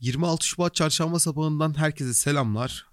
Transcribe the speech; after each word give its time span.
26 0.00 0.46
Şubat 0.46 0.74
çarşamba 0.74 1.18
sabahından 1.18 1.78
herkese 1.78 2.14
selamlar. 2.14 2.86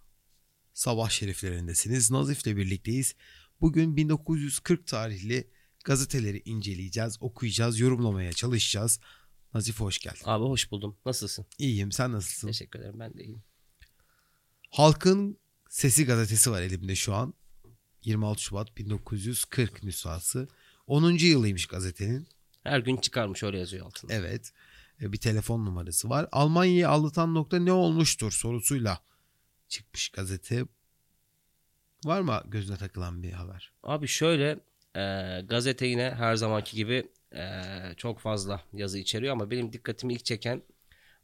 Sabah 0.73 1.09
şeriflerindesiniz. 1.09 2.11
Nazif'le 2.11 2.45
birlikteyiz. 2.45 3.15
Bugün 3.61 3.97
1940 3.97 4.87
tarihli 4.87 5.49
gazeteleri 5.83 6.41
inceleyeceğiz, 6.45 7.17
okuyacağız, 7.19 7.79
yorumlamaya 7.79 8.33
çalışacağız. 8.33 8.99
Nazif 9.53 9.79
hoş 9.79 9.97
geldin. 9.99 10.21
Abi 10.25 10.43
hoş 10.43 10.71
buldum. 10.71 10.97
Nasılsın? 11.05 11.45
İyiyim, 11.57 11.91
sen 11.91 12.11
nasılsın? 12.11 12.47
Teşekkür 12.47 12.79
ederim. 12.79 12.99
Ben 12.99 13.13
de 13.13 13.23
iyiyim. 13.23 13.43
Halkın 14.69 15.37
Sesi 15.69 16.05
gazetesi 16.05 16.51
var 16.51 16.61
elimde 16.61 16.95
şu 16.95 17.13
an. 17.13 17.33
26 18.03 18.41
Şubat 18.41 18.77
1940 18.77 19.83
nüshası. 19.83 20.47
10. 20.87 21.11
yılıymış 21.11 21.65
gazetenin. 21.65 22.27
Her 22.63 22.79
gün 22.79 22.97
çıkarmış 22.97 23.43
öyle 23.43 23.59
yazıyor 23.59 23.85
altında. 23.85 24.13
Evet. 24.13 24.51
E, 25.01 25.13
bir 25.13 25.17
telefon 25.17 25.65
numarası 25.65 26.09
var. 26.09 26.27
Almanya'yı 26.31 26.89
aldatan 26.89 27.35
nokta 27.35 27.59
ne 27.59 27.71
olmuştur 27.71 28.31
sorusuyla 28.31 28.99
çıkmış 29.67 30.09
gazete. 30.09 30.65
Var 32.05 32.21
mı 32.21 32.41
gözüne 32.45 32.77
takılan 32.77 33.23
bir 33.23 33.31
haber? 33.31 33.71
Abi 33.83 34.07
şöyle 34.07 34.59
e, 34.95 35.01
gazete 35.41 35.85
yine 35.85 36.11
her 36.17 36.35
zamanki 36.35 36.75
gibi 36.75 37.09
e, 37.35 37.61
çok 37.97 38.19
fazla 38.19 38.61
yazı 38.73 38.99
içeriyor 38.99 39.33
ama 39.33 39.51
benim 39.51 39.73
dikkatimi 39.73 40.13
ilk 40.13 40.25
çeken 40.25 40.61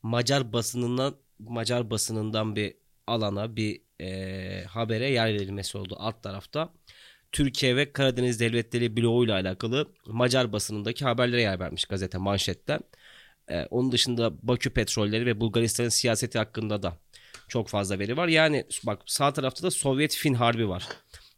Macar 0.04 0.54
basınından 0.54 1.16
Macar 1.40 1.90
basınından 1.90 2.56
bir 2.56 2.74
alana 3.08 3.56
bir 3.56 3.82
e, 4.02 4.64
habere 4.64 5.10
yer 5.10 5.34
verilmesi 5.34 5.78
oldu 5.78 5.96
alt 6.00 6.24
tarafta. 6.24 6.74
Türkiye 7.32 7.76
ve 7.76 7.94
Karadeniz 7.94 8.40
Devletleri 8.40 8.98
bloğu 8.98 9.26
ile 9.26 9.34
alakalı 9.34 9.92
Macar 10.06 10.52
basınındaki 10.54 11.06
haberlere 11.06 11.42
yer 11.42 11.60
vermiş 11.60 11.86
gazete 11.86 12.18
manşetten. 12.18 12.80
E, 13.50 13.66
onun 13.66 13.92
dışında 13.92 14.48
Bakü 14.48 14.70
petrolleri 14.70 15.26
ve 15.26 15.40
Bulgaristan'ın 15.40 15.90
siyaseti 15.90 16.38
hakkında 16.38 16.84
da 16.84 16.98
çok 17.48 17.70
fazla 17.70 18.00
veri 18.00 18.18
var. 18.18 18.28
Yani 18.28 18.66
bak 18.84 19.02
sağ 19.06 19.34
tarafta 19.34 19.64
da 19.64 19.72
Sovyet-Fin 19.72 20.34
harbi 20.34 20.70
var. 20.70 20.88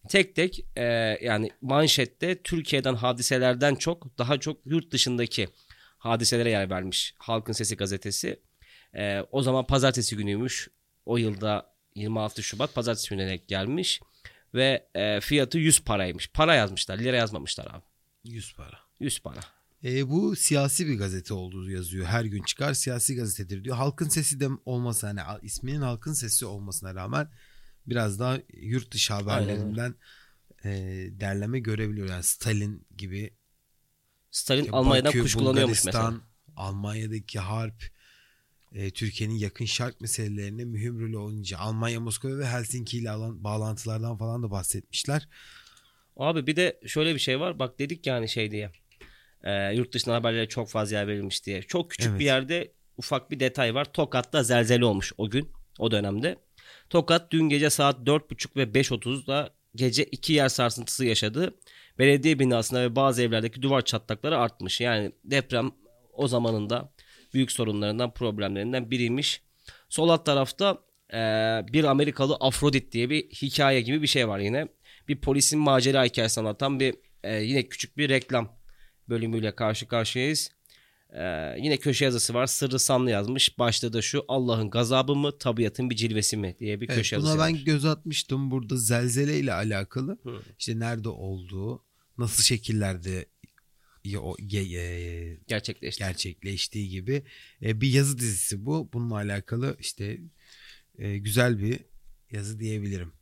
Tek 0.10 0.36
tek 0.36 0.66
e, 0.76 0.84
yani 1.22 1.50
manşette 1.62 2.42
Türkiye'den 2.42 2.96
hadiselerden 2.96 3.76
çok 3.76 4.18
daha 4.18 4.40
çok 4.40 4.66
yurt 4.66 4.92
dışındaki 4.92 5.48
hadiselere 5.98 6.50
yer 6.50 6.70
vermiş 6.70 7.16
Halkın 7.18 7.54
Sesi 7.54 7.78
gazetesi. 7.78 8.40
E, 8.94 9.22
o 9.32 9.42
zaman 9.42 9.68
pazartesi 9.68 10.16
günüymüş. 10.16 10.70
O 11.06 11.18
yılda 11.18 11.76
26 11.96 12.44
Şubat 12.44 12.76
pazartesi 12.76 13.10
gününe 13.10 13.28
denk 13.28 13.48
gelmiş. 13.48 14.02
Ve 14.54 14.88
e, 14.96 15.20
fiyatı 15.22 15.58
100 15.58 15.84
paraymış. 15.84 16.30
Para 16.30 16.56
yazmışlar. 16.56 16.98
Lira 16.98 17.16
yazmamışlar 17.16 17.66
abi. 17.66 17.84
100 18.24 18.54
para. 18.54 18.80
100 19.00 19.20
para. 19.20 19.40
E, 19.86 20.10
bu 20.10 20.36
siyasi 20.36 20.88
bir 20.88 20.98
gazete 20.98 21.34
olduğu 21.34 21.72
yazıyor. 21.72 22.06
Her 22.06 22.26
gün 22.26 22.44
çıkar 22.44 22.74
siyasi 22.74 23.16
gazetedir 23.16 23.64
diyor. 23.64 23.76
Halkın 23.76 24.10
sesi 24.10 24.40
de 24.40 24.48
olması 24.66 25.08
hani 25.08 25.22
isminin 25.42 25.82
halkın 25.82 26.14
sesi 26.14 26.46
olmasına 26.46 26.96
rağmen 26.96 27.30
biraz 27.88 28.20
daha 28.20 28.40
yurt 28.54 28.92
dışı 28.92 29.14
haberlerinden 29.14 29.96
e, 30.64 30.70
derleme 31.12 31.60
görebiliyor. 31.60 32.10
Yani 32.10 32.24
Stalin 32.24 32.86
gibi. 32.98 33.34
Stalin 34.32 34.62
işte 34.62 34.72
Almanya'dan 34.72 35.10
Bakü, 35.10 35.22
kuş 35.22 35.36
kullanıyormuş 35.36 35.86
mesela. 35.86 36.14
Almanya'daki 36.56 37.40
harp 37.40 37.84
e, 38.74 38.92
Türkiye'nin 38.92 39.36
yakın 39.36 39.66
şark 39.66 40.02
meselelerine 40.02 40.66
mühim 40.66 41.00
rol 41.00 41.26
oynayacağı 41.26 41.62
Almanya, 41.62 42.00
Moskova 42.00 42.38
ve 42.38 42.48
Helsinki 42.48 42.98
ile 42.98 43.12
alan 43.12 43.44
bağlantılardan 43.44 44.18
falan 44.18 44.44
da 44.44 44.52
bahsetmişler. 44.52 45.28
Abi 46.18 46.48
bir 46.48 46.56
de 46.56 46.80
şöyle 46.86 47.14
bir 47.14 47.20
şey 47.20 47.40
var. 47.40 47.60
Bak 47.60 47.80
dedik 47.80 48.08
yani 48.08 48.30
şey 48.30 48.52
diye. 48.52 48.72
E, 49.46 49.74
yurt 49.74 49.94
dışına 49.94 50.14
haberlere 50.14 50.48
çok 50.48 50.70
fazla 50.70 50.98
yer 50.98 51.08
verilmiş 51.08 51.46
diye. 51.46 51.62
Çok 51.62 51.92
küçük 51.92 52.10
evet. 52.10 52.20
bir 52.20 52.26
yerde 52.26 52.72
ufak 52.98 53.32
bir 53.32 53.40
detay 53.40 53.76
var. 53.76 53.94
Tokat'ta 53.94 54.44
zelzele 54.44 54.86
olmuş 54.86 55.14
o 55.18 55.30
gün. 55.30 55.52
O 55.80 55.92
dönemde. 55.92 56.38
Tokat 56.90 57.32
dün 57.32 57.50
gece 57.50 57.70
saat 57.70 58.08
4.30 58.08 58.56
ve 58.56 58.64
5.30'da 58.64 59.50
gece 59.76 60.04
iki 60.04 60.34
yer 60.34 60.50
sarsıntısı 60.50 61.06
yaşadı. 61.06 61.56
Belediye 62.00 62.40
binasında 62.40 62.82
ve 62.82 62.96
bazı 62.96 63.22
evlerdeki 63.22 63.62
duvar 63.62 63.82
çatlakları 63.82 64.38
artmış. 64.38 64.82
Yani 64.82 65.12
deprem 65.24 65.72
o 66.14 66.28
zamanında 66.28 66.94
büyük 67.34 67.52
sorunlarından, 67.52 68.14
problemlerinden 68.14 68.92
biriymiş. 68.92 69.42
Sol 69.90 70.10
alt 70.10 70.26
tarafta 70.26 70.78
e, 71.14 71.18
bir 71.74 71.84
Amerikalı 71.84 72.36
Afrodit 72.40 72.92
diye 72.92 73.10
bir 73.10 73.24
hikaye 73.24 73.82
gibi 73.82 74.02
bir 74.02 74.08
şey 74.08 74.28
var 74.28 74.40
yine. 74.40 74.68
Bir 75.08 75.22
polisin 75.22 75.60
macera 75.60 76.06
hikayesi 76.06 76.40
anlatan 76.40 76.80
bir 76.80 76.96
e, 77.24 77.36
yine 77.36 77.64
küçük 77.64 77.98
bir 77.98 78.10
reklam 78.10 78.55
bölümüyle 79.10 79.56
karşı 79.56 79.88
karşıyayız. 79.88 80.52
E, 81.10 81.56
yine 81.60 81.78
köşe 81.78 82.06
yazısı 82.06 82.34
var. 82.34 82.48
Sırrı 82.48 82.80
Sanlı 82.80 83.12
yazmış. 83.12 83.60
Başta 83.60 83.94
da 83.94 84.02
şu 84.02 84.26
Allah'ın 84.28 84.70
gazabı 84.70 85.16
mı 85.16 85.38
tabiatın 85.38 85.90
bir 85.90 85.96
cilvesi 85.96 86.38
mi 86.38 86.56
diye 86.60 86.82
bir 86.82 86.88
köşe 86.88 87.00
evet, 87.00 87.12
yazısı 87.12 87.34
buna 87.34 87.42
var. 87.42 87.54
ben 87.54 87.64
göz 87.64 87.86
atmıştım. 87.86 88.52
Burada 88.52 88.78
zelzele 88.78 89.40
ile 89.40 89.54
alakalı. 89.54 90.18
Hı. 90.24 90.42
İşte 90.60 90.80
nerede 90.80 91.10
olduğu, 91.10 91.84
nasıl 92.18 92.44
şekillerde 92.44 93.26
o, 94.18 94.36
e, 94.40 95.38
gerçekleşti. 95.48 96.00
gerçekleştiği 96.00 96.90
gibi 96.90 97.24
e, 97.62 97.82
bir 97.82 97.90
yazı 97.90 98.18
dizisi 98.18 98.66
bu. 98.66 98.90
Bununla 98.94 99.16
alakalı 99.16 99.78
işte 99.80 100.20
e, 100.98 101.18
güzel 101.18 101.60
bir 101.60 101.80
yazı 102.32 102.60
diyebilirim. 102.60 103.14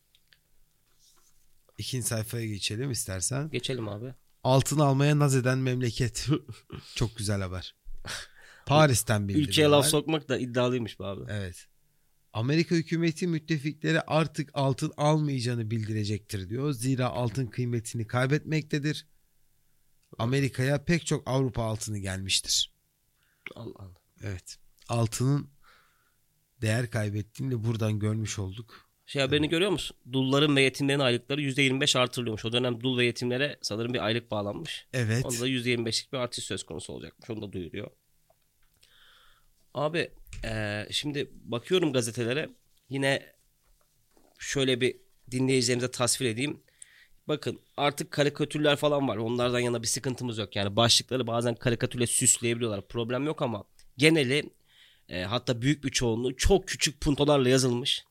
İkinci 1.77 2.07
sayfaya 2.07 2.45
geçelim 2.45 2.91
istersen. 2.91 3.49
Geçelim 3.49 3.87
abi. 3.87 4.13
Altın 4.43 4.79
almaya 4.79 5.19
naz 5.19 5.35
eden 5.35 5.57
memleket. 5.57 6.27
Çok 6.95 7.17
güzel 7.17 7.41
haber. 7.41 7.75
Paris'ten 8.65 9.27
bildiriyorlar. 9.27 9.49
Ülkeye 9.49 9.67
laf 9.67 9.85
sokmak 9.85 10.29
da 10.29 10.37
iddialıymış 10.37 10.99
bu 10.99 11.05
abi. 11.05 11.31
Evet. 11.31 11.67
Amerika 12.33 12.75
hükümeti 12.75 13.27
müttefikleri 13.27 14.01
artık 14.01 14.49
altın 14.53 14.93
almayacağını 14.97 15.71
bildirecektir 15.71 16.49
diyor. 16.49 16.73
Zira 16.73 17.07
altın 17.07 17.47
kıymetini 17.47 18.07
kaybetmektedir. 18.07 19.07
Amerika'ya 20.17 20.83
pek 20.83 21.05
çok 21.05 21.27
Avrupa 21.27 21.63
altını 21.63 21.97
gelmiştir. 21.97 22.73
Allah 23.55 23.73
Allah. 23.79 24.01
Evet. 24.23 24.57
Altının 24.89 25.49
değer 26.61 26.89
kaybettiğini 26.89 27.51
de 27.51 27.63
buradan 27.63 27.99
görmüş 27.99 28.39
olduk. 28.39 28.89
Şey 29.13 29.21
haberini 29.21 29.49
görüyor 29.49 29.71
musun? 29.71 29.97
Dulların 30.11 30.55
ve 30.55 30.61
yetimlerin 30.61 30.99
aylıkları 30.99 31.41
%25 31.41 31.99
artırılıyormuş. 31.99 32.45
O 32.45 32.51
dönem 32.51 32.81
dul 32.81 32.97
ve 32.97 33.05
yetimlere 33.05 33.57
sanırım 33.61 33.93
bir 33.93 34.05
aylık 34.05 34.31
bağlanmış. 34.31 34.87
Evet. 34.93 35.25
Onda 35.25 35.41
da 35.41 35.47
%25'lik 35.47 36.13
bir 36.13 36.17
artış 36.17 36.43
söz 36.43 36.63
konusu 36.63 36.93
olacakmış. 36.93 37.29
Onu 37.29 37.41
da 37.41 37.53
duyuruyor. 37.53 37.91
Abi 39.73 40.11
ee, 40.45 40.87
şimdi 40.91 41.31
bakıyorum 41.33 41.93
gazetelere. 41.93 42.49
Yine 42.89 43.33
şöyle 44.39 44.81
bir 44.81 44.97
dinleyicilerimize 45.31 45.91
tasvir 45.91 46.25
edeyim. 46.25 46.63
Bakın 47.27 47.59
artık 47.77 48.11
karikatürler 48.11 48.75
falan 48.75 49.07
var. 49.07 49.17
Onlardan 49.17 49.59
yana 49.59 49.81
bir 49.81 49.87
sıkıntımız 49.87 50.37
yok. 50.37 50.55
Yani 50.55 50.75
başlıkları 50.75 51.27
bazen 51.27 51.55
karikatürle 51.55 52.07
süsleyebiliyorlar. 52.07 52.87
Problem 52.87 53.25
yok 53.25 53.41
ama 53.41 53.63
geneli 53.97 54.49
e, 55.09 55.23
hatta 55.23 55.61
büyük 55.61 55.83
bir 55.83 55.89
çoğunluğu 55.89 56.35
çok 56.35 56.67
küçük 56.67 57.01
puntolarla 57.01 57.49
yazılmış 57.49 58.03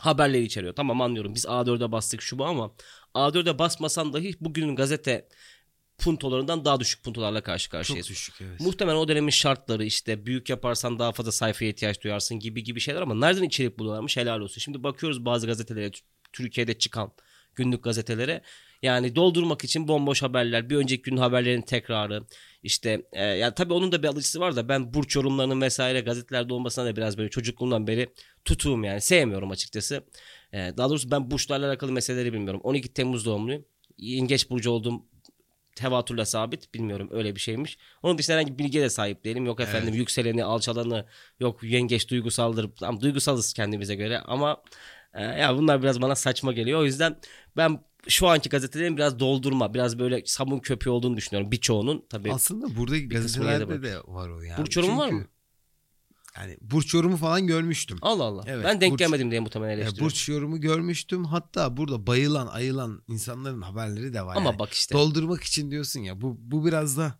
haberleri 0.00 0.42
içeriyor. 0.42 0.74
Tamam 0.74 1.00
anlıyorum 1.00 1.34
biz 1.34 1.44
A4'e 1.44 1.92
bastık 1.92 2.22
şu 2.22 2.38
bu 2.38 2.44
ama 2.44 2.72
A4'e 3.14 3.58
basmasan 3.58 4.12
dahi 4.12 4.34
bugünün 4.40 4.76
gazete 4.76 5.28
puntolarından 5.98 6.64
daha 6.64 6.80
düşük 6.80 7.04
puntolarla 7.04 7.42
karşı 7.42 7.70
karşıyayız. 7.70 8.06
Çok 8.06 8.16
düşük 8.16 8.34
evet. 8.40 8.60
Muhtemelen 8.60 8.96
o 8.96 9.08
dönemin 9.08 9.30
şartları 9.30 9.84
işte 9.84 10.26
büyük 10.26 10.50
yaparsan 10.50 10.98
daha 10.98 11.12
fazla 11.12 11.32
sayfaya 11.32 11.70
ihtiyaç 11.70 12.00
duyarsın 12.00 12.38
gibi 12.38 12.62
gibi 12.62 12.80
şeyler 12.80 13.02
ama 13.02 13.14
nereden 13.14 13.42
içerik 13.42 13.78
buluyorlarmış 13.78 14.16
helal 14.16 14.40
olsun. 14.40 14.60
Şimdi 14.60 14.82
bakıyoruz 14.82 15.24
bazı 15.24 15.46
gazetelere 15.46 15.90
Türkiye'de 16.32 16.78
çıkan 16.78 17.12
günlük 17.54 17.84
gazetelere. 17.84 18.42
Yani 18.82 19.16
doldurmak 19.16 19.64
için 19.64 19.88
bomboş 19.88 20.22
haberler, 20.22 20.70
bir 20.70 20.76
önceki 20.76 21.02
günün 21.02 21.16
haberlerin 21.16 21.62
tekrarı. 21.62 22.24
İşte 22.62 23.02
e, 23.12 23.24
yani 23.24 23.54
tabii 23.54 23.72
onun 23.72 23.92
da 23.92 24.02
bir 24.02 24.08
alıcısı 24.08 24.40
var 24.40 24.56
da 24.56 24.68
ben 24.68 24.94
burç 24.94 25.16
yorumlarının 25.16 25.60
vesaire 25.60 26.00
gazetelerde 26.00 26.54
olmasına 26.54 26.84
da 26.84 26.96
biraz 26.96 27.18
böyle 27.18 27.30
çocukluğumdan 27.30 27.86
beri 27.86 28.08
tutuğum 28.44 28.84
yani. 28.84 29.00
Sevmiyorum 29.00 29.50
açıkçası. 29.50 30.04
E, 30.52 30.58
daha 30.76 30.90
doğrusu 30.90 31.10
ben 31.10 31.30
burçlarla 31.30 31.68
alakalı 31.68 31.92
meseleleri 31.92 32.32
bilmiyorum. 32.32 32.60
12 32.64 32.94
Temmuz 32.94 33.26
doğumluyum. 33.26 33.64
Yengeç 33.98 34.50
burcu 34.50 34.70
olduğum 34.70 35.02
tevatürle 35.74 36.24
sabit. 36.24 36.74
Bilmiyorum 36.74 37.08
öyle 37.12 37.34
bir 37.34 37.40
şeymiş. 37.40 37.78
Onun 38.02 38.18
dışında 38.18 38.36
herhangi 38.36 38.58
bir 38.58 38.64
bilgiye 38.64 38.84
de 38.84 38.90
sahip 38.90 39.24
değilim. 39.24 39.46
Yok 39.46 39.60
efendim 39.60 39.88
evet. 39.88 39.98
yükseleni, 39.98 40.44
alçalanı, 40.44 41.06
yok 41.40 41.62
yengeç 41.62 42.10
duygusaldır. 42.10 42.70
Tamam 42.80 43.00
duygusalız 43.00 43.52
kendimize 43.52 43.94
göre 43.94 44.18
ama 44.18 44.62
e, 45.14 45.22
ya 45.22 45.56
bunlar 45.56 45.82
biraz 45.82 46.00
bana 46.02 46.14
saçma 46.14 46.52
geliyor. 46.52 46.80
O 46.80 46.84
yüzden 46.84 47.16
ben 47.56 47.80
şu 48.08 48.28
anki 48.28 48.48
gazetelerin 48.48 48.96
biraz 48.96 49.18
doldurma, 49.18 49.74
biraz 49.74 49.98
böyle 49.98 50.22
sabun 50.26 50.58
köpüğü 50.58 50.90
olduğunu 50.90 51.16
düşünüyorum 51.16 51.52
birçoğunun. 51.52 52.04
Tabii 52.08 52.32
Aslında 52.32 52.76
buradaki 52.76 53.08
gazetelerde 53.08 53.82
de 53.82 53.98
var 53.98 54.28
o 54.28 54.40
yani. 54.40 54.58
Burç 54.58 54.76
yorumu 54.76 54.98
var 54.98 55.10
mı? 55.10 55.26
Yani 56.36 56.58
burç 56.60 56.94
yorumu 56.94 57.16
falan 57.16 57.46
görmüştüm. 57.46 57.98
Allah 58.02 58.24
Allah. 58.24 58.44
Evet, 58.46 58.64
ben 58.64 58.80
denk 58.80 58.92
burç, 58.92 58.98
gelmedim 58.98 59.30
diye 59.30 59.40
muhtemelen 59.40 59.72
eleştiriyorum. 59.72 60.04
Burç 60.04 60.28
yorumu 60.28 60.60
görmüştüm. 60.60 61.24
Hatta 61.24 61.76
burada 61.76 62.06
bayılan, 62.06 62.46
ayılan 62.46 63.02
insanların 63.08 63.62
haberleri 63.62 64.14
de 64.14 64.22
var. 64.22 64.36
Ama 64.36 64.50
yani. 64.50 64.58
bak 64.58 64.72
işte. 64.72 64.94
Doldurmak 64.94 65.42
için 65.42 65.70
diyorsun 65.70 66.00
ya. 66.00 66.20
Bu, 66.20 66.36
bu 66.40 66.66
biraz 66.66 66.98
da 66.98 67.18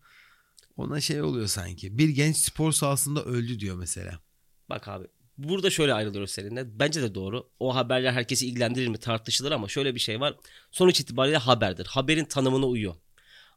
ona 0.77 1.01
şey 1.01 1.23
oluyor 1.23 1.47
sanki. 1.47 1.99
Bir 1.99 2.09
genç 2.09 2.37
spor 2.37 2.73
sahasında 2.73 3.25
öldü 3.25 3.61
diyor 3.61 3.77
mesela. 3.77 4.21
Bak 4.69 4.89
abi 4.89 5.07
burada 5.49 5.71
şöyle 5.71 5.95
ayrılıyoruz 5.95 6.31
seninle. 6.31 6.79
Bence 6.79 7.03
de 7.03 7.15
doğru. 7.15 7.51
O 7.61 7.75
haberler 7.75 8.13
herkesi 8.13 8.47
ilgilendirir 8.47 8.89
mi 8.89 8.99
tartışılır 8.99 9.53
ama 9.53 9.69
şöyle 9.69 9.95
bir 9.95 10.01
şey 10.01 10.21
var. 10.21 10.35
Sonuç 10.71 11.01
itibariyle 11.01 11.37
haberdir. 11.37 11.87
Haberin 11.87 12.25
tanımına 12.25 12.67
uyuyor. 12.67 12.95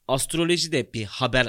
Astroloji 0.08 0.72
de 0.72 0.94
bir 0.94 1.06
haber 1.06 1.48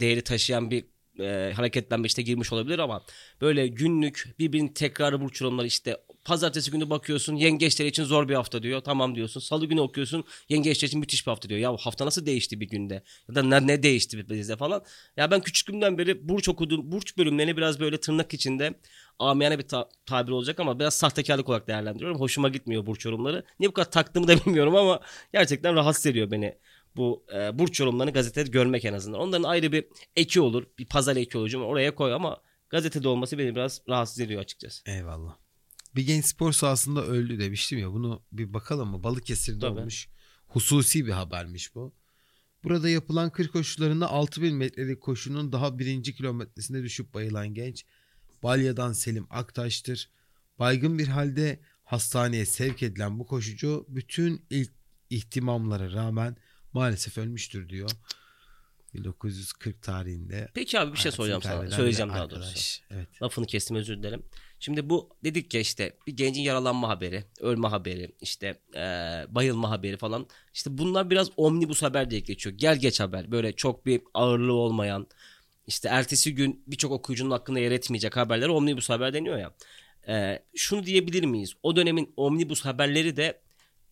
değeri 0.00 0.22
taşıyan 0.22 0.70
bir 0.70 0.84
e, 1.20 1.52
hareketlenme 1.52 2.06
işte 2.06 2.22
girmiş 2.22 2.52
olabilir 2.52 2.78
ama 2.78 3.04
böyle 3.40 3.66
günlük 3.66 4.34
birbirini 4.38 4.74
tekrarı 4.74 5.20
burç 5.20 5.40
yorumları 5.40 5.66
işte 5.66 5.96
pazartesi 6.24 6.70
günü 6.70 6.90
bakıyorsun 6.90 7.36
yengeçler 7.36 7.86
için 7.86 8.04
zor 8.04 8.28
bir 8.28 8.34
hafta 8.34 8.62
diyor. 8.62 8.80
Tamam 8.80 9.14
diyorsun. 9.14 9.40
Salı 9.40 9.66
günü 9.66 9.80
okuyorsun 9.80 10.24
yengeçler 10.48 10.88
için 10.88 11.00
müthiş 11.00 11.26
bir 11.26 11.30
hafta 11.30 11.48
diyor. 11.48 11.60
Ya 11.60 11.76
hafta 11.76 12.06
nasıl 12.06 12.26
değişti 12.26 12.60
bir 12.60 12.68
günde? 12.68 13.02
Ya 13.28 13.34
da 13.34 13.42
ne, 13.42 13.66
ne 13.66 13.82
değişti 13.82 14.28
bizde 14.30 14.56
falan. 14.56 14.82
Ya 15.16 15.30
ben 15.30 15.40
küçüklüğümden 15.40 15.98
beri 15.98 16.28
burç 16.28 16.48
okudum. 16.48 16.92
Burç 16.92 17.18
bölümlerini 17.18 17.56
biraz 17.56 17.80
böyle 17.80 18.00
tırnak 18.00 18.34
içinde 18.34 18.74
amiyane 19.18 19.58
bir 19.58 19.68
ta- 19.68 19.88
tabir 20.06 20.32
olacak 20.32 20.60
ama 20.60 20.78
biraz 20.78 20.94
sahtekarlık 20.94 21.48
olarak 21.48 21.68
değerlendiriyorum. 21.68 22.20
Hoşuma 22.20 22.48
gitmiyor 22.48 22.86
burç 22.86 23.04
yorumları. 23.04 23.44
Niye 23.60 23.68
bu 23.68 23.74
kadar 23.74 23.90
taktığımı 23.90 24.28
da 24.28 24.36
bilmiyorum 24.46 24.76
ama 24.76 25.00
gerçekten 25.32 25.74
rahatsız 25.74 26.06
ediyor 26.06 26.30
beni 26.30 26.58
bu 26.96 27.24
e, 27.34 27.58
burç 27.58 27.80
yorumlarını 27.80 28.12
gazetede 28.12 28.50
görmek 28.50 28.84
en 28.84 28.92
azından. 28.92 29.20
Onların 29.20 29.42
ayrı 29.42 29.72
bir 29.72 29.84
eki 30.16 30.40
olur. 30.40 30.64
Bir 30.78 30.86
pazar 30.86 31.16
eki 31.16 31.38
olur. 31.38 31.54
Oraya 31.54 31.94
koy 31.94 32.12
ama 32.12 32.40
gazetede 32.70 33.08
olması 33.08 33.38
beni 33.38 33.54
biraz 33.54 33.82
rahatsız 33.88 34.20
ediyor 34.20 34.40
açıkçası. 34.40 34.90
Eyvallah. 34.90 35.41
Bir 35.94 36.06
genç 36.06 36.24
spor 36.24 36.52
sahasında 36.52 37.06
öldü 37.06 37.38
demiştim 37.38 37.78
ya. 37.78 37.92
Bunu 37.92 38.22
bir 38.32 38.52
bakalım 38.52 38.88
mı? 38.90 39.02
Balıkesir'de 39.02 39.60
Tabii. 39.60 39.80
olmuş. 39.80 40.08
Hususi 40.46 41.06
bir 41.06 41.12
habermiş 41.12 41.74
bu. 41.74 41.94
Burada 42.64 42.88
yapılan 42.88 43.30
kır 43.30 43.48
koşularında 43.48 44.10
6000 44.10 44.54
metrelik 44.54 45.00
koşunun 45.00 45.52
daha 45.52 45.78
birinci 45.78 46.14
kilometresinde 46.14 46.82
düşüp 46.82 47.14
bayılan 47.14 47.54
genç 47.54 47.84
Balya'dan 48.42 48.92
Selim 48.92 49.26
Aktaş'tır. 49.30 50.10
Baygın 50.58 50.98
bir 50.98 51.08
halde 51.08 51.60
hastaneye 51.84 52.46
sevk 52.46 52.82
edilen 52.82 53.18
bu 53.18 53.26
koşucu 53.26 53.86
bütün 53.88 54.46
ilk 54.50 54.70
ihtimamlara 55.10 55.92
rağmen 55.92 56.36
maalesef 56.72 57.18
ölmüştür 57.18 57.68
diyor. 57.68 57.90
1940 58.94 59.82
tarihinde. 59.82 60.48
Peki 60.54 60.80
abi 60.80 60.92
bir 60.92 60.98
şey 60.98 61.12
soracağım 61.12 61.42
sana. 61.42 61.70
Söyleyeceğim 61.70 62.12
daha 62.12 62.30
doğrusu. 62.30 62.82
Evet. 62.90 63.22
Lafını 63.22 63.46
kestim 63.46 63.76
özür 63.76 63.98
dilerim. 63.98 64.22
Şimdi 64.64 64.90
bu 64.90 65.08
dedik 65.24 65.54
ya 65.54 65.60
işte 65.60 65.92
bir 66.06 66.16
gencin 66.16 66.42
yaralanma 66.42 66.88
haberi, 66.88 67.24
ölme 67.40 67.68
haberi, 67.68 68.12
işte 68.20 68.54
eee, 68.74 69.26
bayılma 69.28 69.70
haberi 69.70 69.96
falan. 69.96 70.26
İşte 70.54 70.78
bunlar 70.78 71.10
biraz 71.10 71.28
omnibus 71.36 71.82
haber 71.82 72.10
diye 72.10 72.20
geçiyor. 72.20 72.56
Gel 72.58 72.76
geç 72.80 73.00
haber. 73.00 73.32
Böyle 73.32 73.52
çok 73.52 73.86
bir 73.86 74.00
ağırlığı 74.14 74.52
olmayan, 74.52 75.06
işte 75.66 75.88
ertesi 75.88 76.34
gün 76.34 76.64
birçok 76.66 76.92
okuyucunun 76.92 77.30
hakkında 77.30 77.58
yer 77.60 77.72
etmeyecek 77.72 78.16
haberler 78.16 78.48
omnibus 78.48 78.90
haber 78.90 79.12
deniyor 79.14 79.38
ya. 79.38 79.54
Eee, 80.08 80.42
şunu 80.56 80.86
diyebilir 80.86 81.24
miyiz? 81.24 81.54
O 81.62 81.76
dönemin 81.76 82.14
omnibus 82.16 82.64
haberleri 82.64 83.16
de 83.16 83.40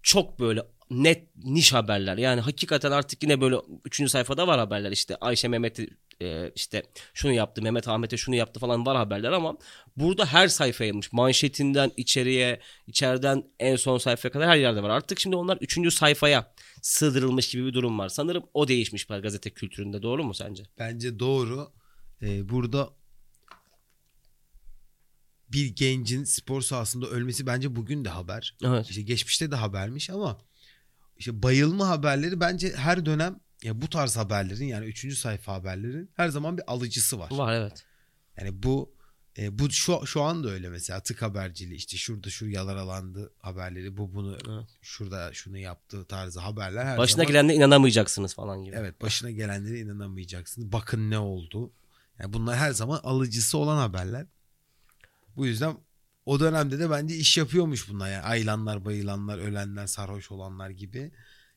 çok 0.02 0.40
böyle 0.40 0.62
net 0.90 1.24
niş 1.44 1.72
haberler. 1.72 2.18
Yani 2.18 2.40
hakikaten 2.40 2.90
artık 2.90 3.22
yine 3.22 3.40
böyle 3.40 3.56
3. 3.84 4.10
sayfada 4.10 4.46
var 4.46 4.58
haberler 4.58 4.92
işte 4.92 5.16
Ayşe 5.16 5.48
Mehmet'i 5.48 5.88
e, 6.22 6.52
işte 6.54 6.82
şunu 7.14 7.32
yaptı 7.32 7.62
Mehmet 7.62 7.88
Ahmet'e 7.88 8.16
şunu 8.16 8.34
yaptı 8.34 8.60
falan 8.60 8.86
var 8.86 8.96
haberler 8.96 9.32
ama 9.32 9.56
burada 9.96 10.26
her 10.26 10.48
sayfaymış. 10.48 11.12
Manşetinden 11.12 11.90
içeriye, 11.96 12.60
içeriden 12.86 13.44
en 13.58 13.76
son 13.76 13.98
sayfaya 13.98 14.32
kadar 14.32 14.48
her 14.48 14.56
yerde 14.56 14.82
var. 14.82 14.90
Artık 14.90 15.20
şimdi 15.20 15.36
onlar 15.36 15.58
3. 15.60 15.94
sayfaya 15.94 16.54
sığdırılmış 16.82 17.50
gibi 17.50 17.66
bir 17.66 17.72
durum 17.72 17.98
var. 17.98 18.08
Sanırım 18.08 18.44
o 18.54 18.68
değişmiş 18.68 19.04
gazete 19.04 19.50
kültüründe. 19.50 20.02
Doğru 20.02 20.24
mu 20.24 20.34
sence? 20.34 20.62
Bence 20.78 21.18
doğru. 21.18 21.72
Ee, 22.22 22.48
burada 22.48 22.90
bir 25.52 25.76
gencin 25.76 26.24
spor 26.24 26.62
sahasında 26.62 27.06
ölmesi 27.06 27.46
bence 27.46 27.76
bugün 27.76 28.04
de 28.04 28.08
haber. 28.08 28.56
Evet. 28.64 28.90
İşte 28.90 29.02
geçmişte 29.02 29.50
de 29.50 29.56
habermiş 29.56 30.10
ama 30.10 30.38
işte 31.16 31.42
bayılma 31.42 31.88
haberleri 31.88 32.40
bence 32.40 32.72
her 32.76 33.06
dönem 33.06 33.40
ya 33.62 33.80
bu 33.80 33.88
tarz 33.88 34.16
haberlerin 34.16 34.64
yani 34.64 34.86
3. 34.86 35.18
sayfa 35.18 35.52
haberlerin 35.52 36.10
her 36.14 36.28
zaman 36.28 36.58
bir 36.58 36.64
alıcısı 36.66 37.18
var. 37.18 37.30
Var 37.30 37.54
evet. 37.54 37.84
Yani 38.36 38.62
bu 38.62 38.94
e, 39.38 39.58
bu 39.58 39.70
şu 39.70 40.06
şu 40.06 40.22
anda 40.22 40.48
öyle 40.48 40.68
mesela 40.68 41.00
tık 41.00 41.22
haberciliği 41.22 41.76
işte 41.76 41.96
şurada 41.96 42.30
şu 42.30 42.48
yaralandı 42.48 43.32
haberleri 43.38 43.96
bu 43.96 44.14
bunu 44.14 44.38
Evet. 44.48 44.68
şurada 44.82 45.32
şunu 45.32 45.58
yaptığı 45.58 46.04
tarzı 46.04 46.40
haberler 46.40 46.84
her 46.84 46.98
Başına 46.98 47.16
zaman 47.16 47.26
gelenle 47.26 47.54
inanamayacaksınız 47.54 48.34
falan 48.34 48.64
gibi. 48.64 48.76
Evet 48.76 49.02
başına 49.02 49.30
gelenlere 49.30 49.78
inanamayacaksın. 49.78 50.72
Bakın 50.72 51.10
ne 51.10 51.18
oldu. 51.18 51.72
Yani 52.18 52.32
bunlar 52.32 52.56
her 52.56 52.72
zaman 52.72 53.00
alıcısı 53.02 53.58
olan 53.58 53.76
haberler. 53.76 54.26
Bu 55.36 55.46
yüzden 55.46 55.76
o 56.26 56.40
dönemde 56.40 56.78
de 56.78 56.90
bence 56.90 57.16
iş 57.16 57.38
yapıyormuş 57.38 57.88
bunlar. 57.88 58.10
Yani 58.10 58.22
ayılanlar, 58.22 58.84
bayılanlar, 58.84 59.38
ölenler, 59.38 59.86
sarhoş 59.86 60.30
olanlar 60.30 60.70
gibi 60.70 61.12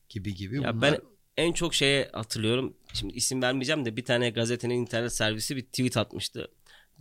gibi 0.09 0.35
gibi. 0.35 0.61
Ya 0.61 0.75
bunlar... 0.75 0.91
ben 0.91 0.99
en 1.37 1.53
çok 1.53 1.73
şeye 1.73 2.09
hatırlıyorum. 2.13 2.77
Şimdi 2.93 3.13
isim 3.13 3.41
vermeyeceğim 3.41 3.85
de 3.85 3.97
bir 3.97 4.05
tane 4.05 4.29
gazetenin 4.29 4.75
internet 4.75 5.13
servisi 5.13 5.55
bir 5.55 5.61
tweet 5.61 5.97
atmıştı. 5.97 6.51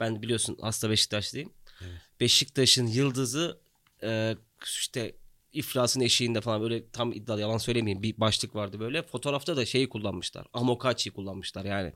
Ben 0.01 0.23
biliyorsun 0.23 0.59
hasta 0.61 0.91
Beşiktaşlıyım. 0.91 1.53
Evet. 1.81 1.93
Beşiktaş'ın 2.21 2.87
yıldızı 2.87 3.61
e, 4.03 4.37
işte 4.65 5.17
iflasın 5.53 6.01
eşiğinde 6.01 6.41
falan 6.41 6.63
böyle 6.63 6.91
tam 6.91 7.13
iddialı 7.13 7.41
yalan 7.41 7.59
söylemeyeyim 7.59 8.03
bir 8.03 8.21
başlık 8.21 8.55
vardı 8.55 8.81
böyle. 8.81 9.03
Fotoğrafta 9.03 9.57
da 9.57 9.67
şeyi 9.67 9.89
kullanmışlar. 9.89 10.47
Amokachi'yi 10.53 11.15
kullanmışlar 11.15 11.65
yani. 11.65 11.93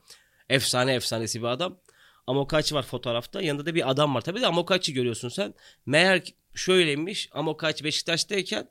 Efsane 0.48 0.94
efsanesi 0.94 1.40
bir 1.40 1.46
adam. 1.46 1.80
Amokachi 2.26 2.74
var 2.74 2.82
fotoğrafta. 2.82 3.42
Yanında 3.42 3.66
da 3.66 3.74
bir 3.74 3.90
adam 3.90 4.14
var. 4.14 4.20
Tabii 4.20 4.40
de 4.40 4.46
Amokachi 4.46 4.92
görüyorsun 4.92 5.28
sen. 5.28 5.54
Meğer 5.86 6.22
şöyleymiş. 6.54 7.28
Amokachi 7.32 7.84
Beşiktaş'tayken 7.84 8.68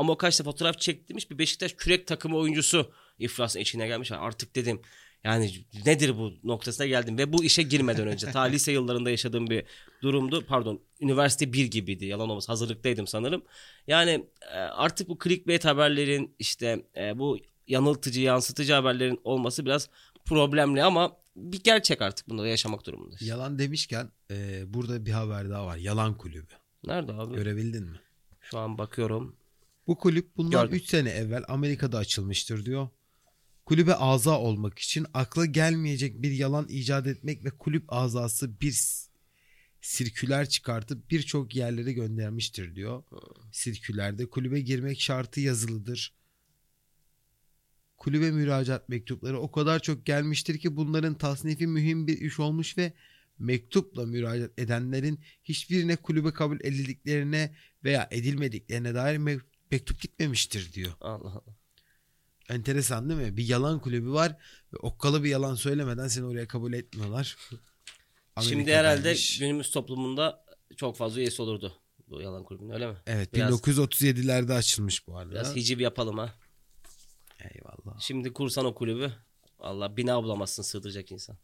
Amokachi'de 0.00 0.42
fotoğraf 0.42 0.78
çektirmiş 0.78 1.30
bir 1.30 1.38
Beşiktaş 1.38 1.72
kürek 1.72 2.06
takımı 2.06 2.36
oyuncusu 2.36 2.92
iflasın 3.18 3.60
içine 3.60 3.86
gelmiş. 3.86 4.12
Artık 4.12 4.56
dedim 4.56 4.80
yani 5.24 5.52
nedir 5.86 6.16
bu 6.18 6.32
noktasına 6.44 6.86
geldim 6.86 7.18
ve 7.18 7.32
bu 7.32 7.44
işe 7.44 7.62
girmeden 7.62 8.06
önce 8.06 8.30
ta 8.30 8.40
lise 8.52 8.72
yıllarında 8.72 9.10
yaşadığım 9.10 9.50
bir 9.50 9.64
durumdu. 10.02 10.44
Pardon 10.46 10.80
üniversite 11.00 11.52
1 11.52 11.66
gibiydi 11.66 12.06
yalan 12.06 12.30
olmaz 12.30 12.48
hazırlıktaydım 12.48 13.06
sanırım. 13.06 13.42
Yani 13.86 14.26
e, 14.52 14.56
artık 14.56 15.08
bu 15.08 15.18
clickbait 15.24 15.64
haberlerin 15.64 16.34
işte 16.38 16.84
e, 16.96 17.18
bu 17.18 17.38
yanıltıcı 17.66 18.20
yansıtıcı 18.20 18.72
haberlerin 18.72 19.20
olması 19.24 19.66
biraz 19.66 19.88
problemli 20.24 20.82
ama 20.82 21.16
bir 21.36 21.62
gerçek 21.62 22.02
artık 22.02 22.28
bunda 22.28 22.42
da 22.42 22.48
yaşamak 22.48 22.86
durumundayız. 22.86 23.22
Yalan 23.22 23.58
demişken 23.58 24.10
e, 24.30 24.62
burada 24.74 25.06
bir 25.06 25.12
haber 25.12 25.50
daha 25.50 25.66
var. 25.66 25.76
Yalan 25.76 26.18
kulübü. 26.18 26.54
Nerede 26.84 27.12
abi? 27.12 27.34
Görebildin 27.34 27.84
mi? 27.84 28.00
Şu 28.40 28.58
an 28.58 28.78
bakıyorum. 28.78 29.36
Bu 29.86 29.98
kulüp 29.98 30.36
bundan 30.36 30.64
Gördüm. 30.64 30.76
3 30.76 30.88
sene 30.88 31.10
evvel 31.10 31.44
Amerika'da 31.48 31.98
açılmıştır 31.98 32.64
diyor. 32.64 32.88
Kulübe 33.66 33.94
aza 33.94 34.38
olmak 34.40 34.78
için 34.78 35.06
akla 35.14 35.46
gelmeyecek 35.46 36.22
bir 36.22 36.30
yalan 36.30 36.68
icat 36.68 37.06
etmek 37.06 37.44
ve 37.44 37.50
kulüp 37.50 37.84
azası 37.92 38.60
bir 38.60 38.80
sirküler 39.80 40.48
çıkartıp 40.48 41.10
birçok 41.10 41.56
yerlere 41.56 41.92
göndermiştir 41.92 42.74
diyor. 42.74 43.02
Sirkülerde 43.52 44.26
kulübe 44.26 44.60
girmek 44.60 45.00
şartı 45.00 45.40
yazılıdır. 45.40 46.14
Kulübe 47.96 48.30
müracaat 48.30 48.88
mektupları 48.88 49.38
o 49.38 49.50
kadar 49.50 49.82
çok 49.82 50.06
gelmiştir 50.06 50.58
ki 50.58 50.76
bunların 50.76 51.14
tasnifi 51.14 51.66
mühim 51.66 52.06
bir 52.06 52.20
iş 52.20 52.40
olmuş 52.40 52.78
ve 52.78 52.92
mektupla 53.38 54.06
müracaat 54.06 54.50
edenlerin 54.58 55.20
hiçbirine 55.44 55.96
kulübe 55.96 56.30
kabul 56.32 56.60
edildiklerine 56.60 57.54
veya 57.84 58.08
edilmediklerine 58.10 58.94
dair 58.94 59.18
me- 59.18 59.40
mektup 59.70 60.00
gitmemiştir 60.00 60.72
diyor. 60.72 60.92
Allah 61.00 61.28
Allah. 61.30 61.56
Enteresan 62.48 63.08
değil 63.08 63.20
mi? 63.20 63.36
Bir 63.36 63.48
yalan 63.48 63.80
kulübü 63.80 64.10
var 64.10 64.36
ve 64.72 64.76
okkalı 64.76 65.24
bir 65.24 65.28
yalan 65.28 65.54
söylemeden 65.54 66.08
seni 66.08 66.24
oraya 66.24 66.48
kabul 66.48 66.72
etmiyorlar. 66.72 67.36
Şimdi 68.40 68.74
herhalde 68.74 69.02
gelmiş. 69.02 69.38
günümüz 69.38 69.70
toplumunda 69.70 70.44
çok 70.76 70.96
fazla 70.96 71.20
üyesi 71.20 71.42
olurdu 71.42 71.80
bu 72.08 72.20
yalan 72.20 72.44
kulübünün 72.44 72.70
öyle 72.70 72.86
mi? 72.86 72.96
Evet 73.06 73.34
biraz- 73.34 73.60
1937'lerde 73.60 74.52
açılmış 74.54 75.06
bu 75.06 75.18
arada. 75.18 75.30
Biraz 75.30 75.56
hiciv 75.56 75.80
yapalım 75.80 76.18
ha. 76.18 76.34
Eyvallah. 77.38 78.00
Şimdi 78.00 78.32
kursan 78.32 78.64
o 78.64 78.74
kulübü. 78.74 79.12
Allah 79.58 79.96
bina 79.96 80.22
bulamazsın 80.22 80.62
sığdıracak 80.62 81.12
insan. 81.12 81.36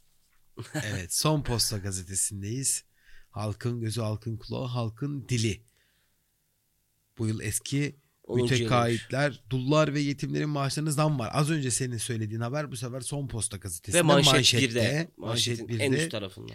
Evet 0.75 1.15
son 1.15 1.43
posta 1.43 1.79
gazetesindeyiz. 1.79 2.85
Halkın 3.31 3.81
gözü 3.81 4.01
halkın 4.01 4.37
kulağı 4.37 4.67
halkın 4.67 5.29
dili. 5.29 5.63
Bu 7.19 7.27
yıl 7.27 7.41
eski 7.41 7.97
10. 8.27 8.43
müteahhitler, 8.43 9.43
dullar 9.51 9.95
ve 9.95 10.01
yetimlerin 10.01 10.49
maaşlarına 10.49 10.91
zam 10.91 11.19
var. 11.19 11.31
Az 11.33 11.51
önce 11.51 11.71
senin 11.71 11.97
söylediğin 11.97 12.41
haber 12.41 12.71
bu 12.71 12.77
sefer 12.77 13.01
son 13.01 13.29
posta 13.29 13.57
gazetesinde 13.57 13.99
Ve 13.99 14.03
manşet, 14.03 14.33
manşette. 14.33 14.67
1'de. 14.67 15.09
Manşet 15.17 15.59
Manşetin 15.61 15.79
en 15.85 15.93
1'de. 15.93 16.03
üst 16.03 16.11
tarafında. 16.11 16.53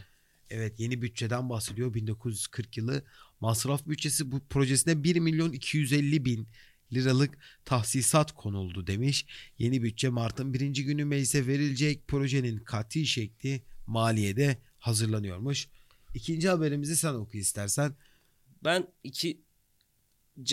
Evet 0.49 0.79
yeni 0.79 1.01
bütçeden 1.01 1.49
bahsediyor. 1.49 1.93
1940 1.93 2.77
yılı 2.77 3.03
masraf 3.39 3.87
bütçesi 3.87 4.31
bu 4.31 4.39
projesine 4.39 5.03
1 5.03 5.15
milyon 5.15 5.51
250 5.51 6.25
bin 6.25 6.47
liralık 6.93 7.37
tahsisat 7.65 8.31
konuldu 8.31 8.87
demiş. 8.87 9.25
Yeni 9.57 9.83
bütçe 9.83 10.09
Mart'ın 10.09 10.53
birinci 10.53 10.85
günü 10.85 11.05
meclise 11.05 11.47
verilecek 11.47 12.07
projenin 12.07 12.57
kati 12.57 13.05
şekli 13.05 13.61
maliyede 13.87 14.57
hazırlanıyormuş. 14.79 15.67
İkinci 16.15 16.49
haberimizi 16.49 16.95
sen 16.97 17.13
oku 17.13 17.37
istersen. 17.37 17.95
Ben 18.63 18.87
iki 19.03 19.41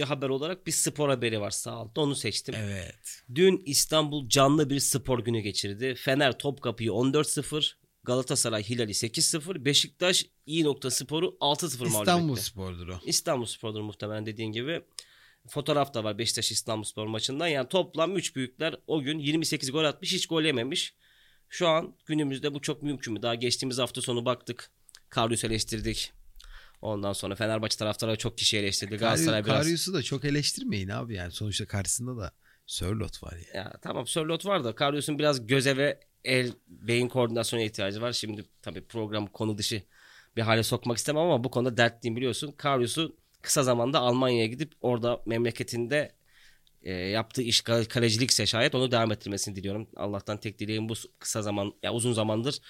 haber 0.05 0.29
olarak 0.29 0.67
bir 0.67 0.73
spor 0.73 1.09
haberi 1.09 1.41
var 1.41 1.51
sağ 1.51 1.73
altta 1.73 2.01
onu 2.01 2.15
seçtim. 2.15 2.55
Evet. 2.59 3.23
Dün 3.35 3.63
İstanbul 3.67 4.29
canlı 4.29 4.71
bir 4.71 4.81
spor 4.81 5.19
günü 5.19 5.41
geçirdi. 5.41 5.95
Fener 5.95 6.39
Topkapı'yı 6.39 6.91
14-0, 6.91 7.73
Galatasaray 8.05 8.63
Hilal'i 8.63 8.91
8-0, 8.91 9.65
Beşiktaş 9.65 10.27
İyi 10.47 10.65
Nokta 10.65 10.91
Spor'u 10.91 11.37
6-0 11.41 11.79
mağlup 11.79 12.09
İstanbul 12.09 12.33
etti. 12.33 12.45
Spor'dur 12.45 12.89
o. 12.89 13.01
İstanbul 13.05 13.47
Spor'dur 13.47 13.81
muhtemelen 13.81 14.27
dediğin 14.27 14.53
gibi. 14.53 14.83
Fotoğraf 15.49 15.95
da 15.95 16.05
var 16.05 16.19
Beşiktaş 16.19 16.53
İstanbul 16.53 16.85
Spor 16.85 17.07
maçından. 17.07 17.47
Yani 17.47 17.69
toplam 17.69 18.17
3 18.17 18.37
büyükler 18.37 18.77
o 18.87 19.03
gün 19.03 19.19
28 19.19 19.73
gol 19.73 19.85
atmış 19.85 20.13
hiç 20.13 20.27
gol 20.27 20.43
yememiş. 20.43 20.95
Şu 21.49 21.69
an 21.69 21.95
günümüzde 22.07 22.55
bu 22.55 22.61
çok 22.61 22.83
mümkün 22.83 23.13
mü? 23.13 23.23
Daha 23.23 23.35
geçtiğimiz 23.35 23.79
hafta 23.79 24.01
sonu 24.01 24.25
baktık. 24.25 24.71
Karius 25.09 25.45
eleştirdik. 25.45 26.13
Ondan 26.83 27.13
sonra 27.13 27.35
Fenerbahçe 27.35 27.77
taraftarları 27.77 28.19
çok 28.19 28.39
kişi 28.39 28.59
eleştirdi. 28.59 28.97
Galatasaray 28.97 29.45
biraz... 29.45 29.63
Karius'u 29.63 29.95
da 29.95 30.03
çok 30.03 30.25
eleştirmeyin 30.25 30.89
abi 30.89 31.15
yani 31.15 31.33
sonuçta 31.33 31.67
karşısında 31.67 32.17
da 32.17 32.33
Sörlot 32.67 33.23
var 33.23 33.35
ya. 33.37 33.61
Ya 33.63 33.73
tamam 33.83 34.07
Sörlot 34.07 34.47
var 34.47 34.65
da 34.65 34.75
Karius'un 34.75 35.19
biraz 35.19 35.47
göze 35.47 35.77
ve 35.77 36.01
el 36.25 36.53
beyin 36.69 37.09
koordinasyona 37.09 37.63
ihtiyacı 37.63 38.01
var. 38.01 38.13
Şimdi 38.13 38.45
tabii 38.63 38.85
program 38.85 39.27
konu 39.27 39.59
dışı 39.59 39.83
bir 40.37 40.43
hale 40.43 40.63
sokmak 40.63 40.99
istemem 40.99 41.23
ama 41.23 41.45
bu 41.45 41.51
konuda 41.51 41.77
dertliyim 41.77 42.17
biliyorsun. 42.17 42.53
Karius'u 42.53 43.17
kısa 43.43 43.63
zamanda 43.63 43.99
Almanya'ya 43.99 44.47
gidip 44.47 44.73
orada 44.81 45.23
memleketinde 45.27 46.13
e, 46.83 46.93
yaptığı 46.93 47.43
iş 47.43 47.61
kalecilikse 47.61 48.47
şayet 48.47 48.75
onu 48.75 48.91
devam 48.91 49.13
ettirmesini 49.13 49.57
diliyorum. 49.57 49.89
Allah'tan 49.97 50.41
tek 50.41 50.59
dileğim 50.59 50.89
bu 50.89 50.95
kısa 51.19 51.43
zaman 51.43 51.73
ya 51.83 51.93
uzun 51.93 52.13
zamandır 52.13 52.61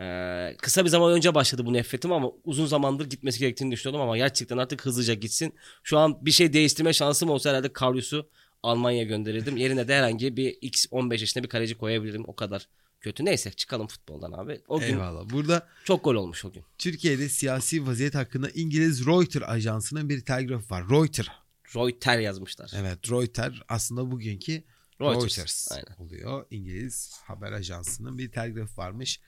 ee, 0.00 0.56
kısa 0.62 0.84
bir 0.84 0.90
zaman 0.90 1.12
önce 1.12 1.34
başladı 1.34 1.66
bu 1.66 1.72
nefretim 1.72 2.12
ama 2.12 2.30
uzun 2.44 2.66
zamandır 2.66 3.10
gitmesi 3.10 3.38
gerektiğini 3.38 3.72
düşünüyordum 3.72 4.00
ama 4.00 4.16
gerçekten 4.16 4.58
artık 4.58 4.86
hızlıca 4.86 5.14
gitsin. 5.14 5.54
Şu 5.82 5.98
an 5.98 6.26
bir 6.26 6.30
şey 6.30 6.52
değiştirme 6.52 6.92
şansım 6.92 7.30
olsa 7.30 7.50
herhalde 7.50 7.72
Karius'u 7.72 8.28
Almanya'ya 8.62 9.04
gönderirdim. 9.04 9.56
Yerine 9.56 9.88
de 9.88 9.96
herhangi 9.96 10.36
bir 10.36 10.56
X 10.60 10.86
15 10.90 11.20
yaşında 11.20 11.44
bir 11.44 11.48
kaleci 11.48 11.74
koyabilirim. 11.74 12.24
O 12.26 12.36
kadar 12.36 12.68
kötü. 13.00 13.24
Neyse 13.24 13.50
çıkalım 13.52 13.86
futboldan 13.86 14.32
abi. 14.32 14.60
O 14.68 14.80
gün 14.80 14.86
Eyvallah. 14.86 15.30
Burada 15.30 15.68
çok 15.84 16.04
gol 16.04 16.14
olmuş 16.14 16.44
o 16.44 16.52
gün. 16.52 16.64
Türkiye'de 16.78 17.28
siyasi 17.28 17.86
vaziyet 17.86 18.14
hakkında 18.14 18.50
İngiliz 18.50 19.06
Reuters 19.06 19.48
ajansının 19.48 20.08
bir 20.08 20.20
telgrafı 20.20 20.74
var. 20.74 20.90
Reuters. 20.90 21.28
Reuters 21.76 22.22
yazmışlar. 22.22 22.72
Evet 22.76 23.10
Reuters 23.10 23.54
aslında 23.68 24.10
bugünkü 24.10 24.62
Reuters. 25.00 25.38
Reuters, 25.38 25.72
Aynen. 25.72 25.96
oluyor. 25.98 26.46
İngiliz 26.50 27.12
haber 27.24 27.52
ajansının 27.52 28.18
bir 28.18 28.32
telgrafı 28.32 28.76
varmış. 28.76 29.20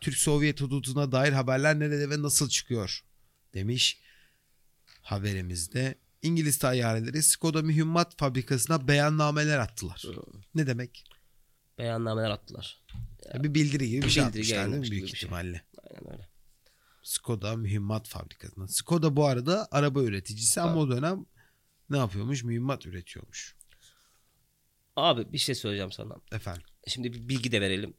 Türk-Sovyet 0.00 0.60
hududuna 0.60 1.12
dair 1.12 1.32
haberler 1.32 1.78
nerede 1.78 2.10
ve 2.10 2.22
nasıl 2.22 2.48
çıkıyor 2.48 3.04
demiş 3.54 4.00
haberimizde. 5.02 5.94
İngiliz 6.22 6.58
tayyareleri 6.58 7.22
Skoda 7.22 7.62
mühimmat 7.62 8.18
fabrikasına 8.18 8.88
beyannameler 8.88 9.58
attılar. 9.58 10.04
Ne 10.54 10.66
demek? 10.66 11.04
Beyannameler 11.78 12.30
attılar. 12.30 12.82
Ya 13.34 13.44
bir 13.44 13.54
bildiri 13.54 13.88
gibi 13.88 14.02
bir 14.02 14.10
şey 14.10 14.22
Bildiri 14.22 14.28
atmışlar 14.28 14.70
değil 14.70 14.84
mi 14.84 14.90
büyük 14.90 15.04
bir 15.04 15.08
şey. 15.08 15.16
ihtimalle. 15.16 15.64
Aynen 15.90 16.12
öyle. 16.12 16.28
Skoda 17.02 17.56
mühimmat 17.56 18.08
fabrikasına. 18.08 18.68
Skoda 18.68 19.16
bu 19.16 19.26
arada 19.26 19.68
araba 19.70 20.02
üreticisi 20.02 20.60
ama 20.60 20.80
o 20.80 20.90
dönem 20.90 21.26
ne 21.90 21.96
yapıyormuş? 21.96 22.44
Mühimmat 22.44 22.86
üretiyormuş. 22.86 23.56
Abi 24.96 25.32
bir 25.32 25.38
şey 25.38 25.54
söyleyeceğim 25.54 25.92
sana. 25.92 26.16
Efendim. 26.32 26.62
Şimdi 26.86 27.12
bir 27.12 27.28
bilgi 27.28 27.52
de 27.52 27.60
verelim. 27.60 27.94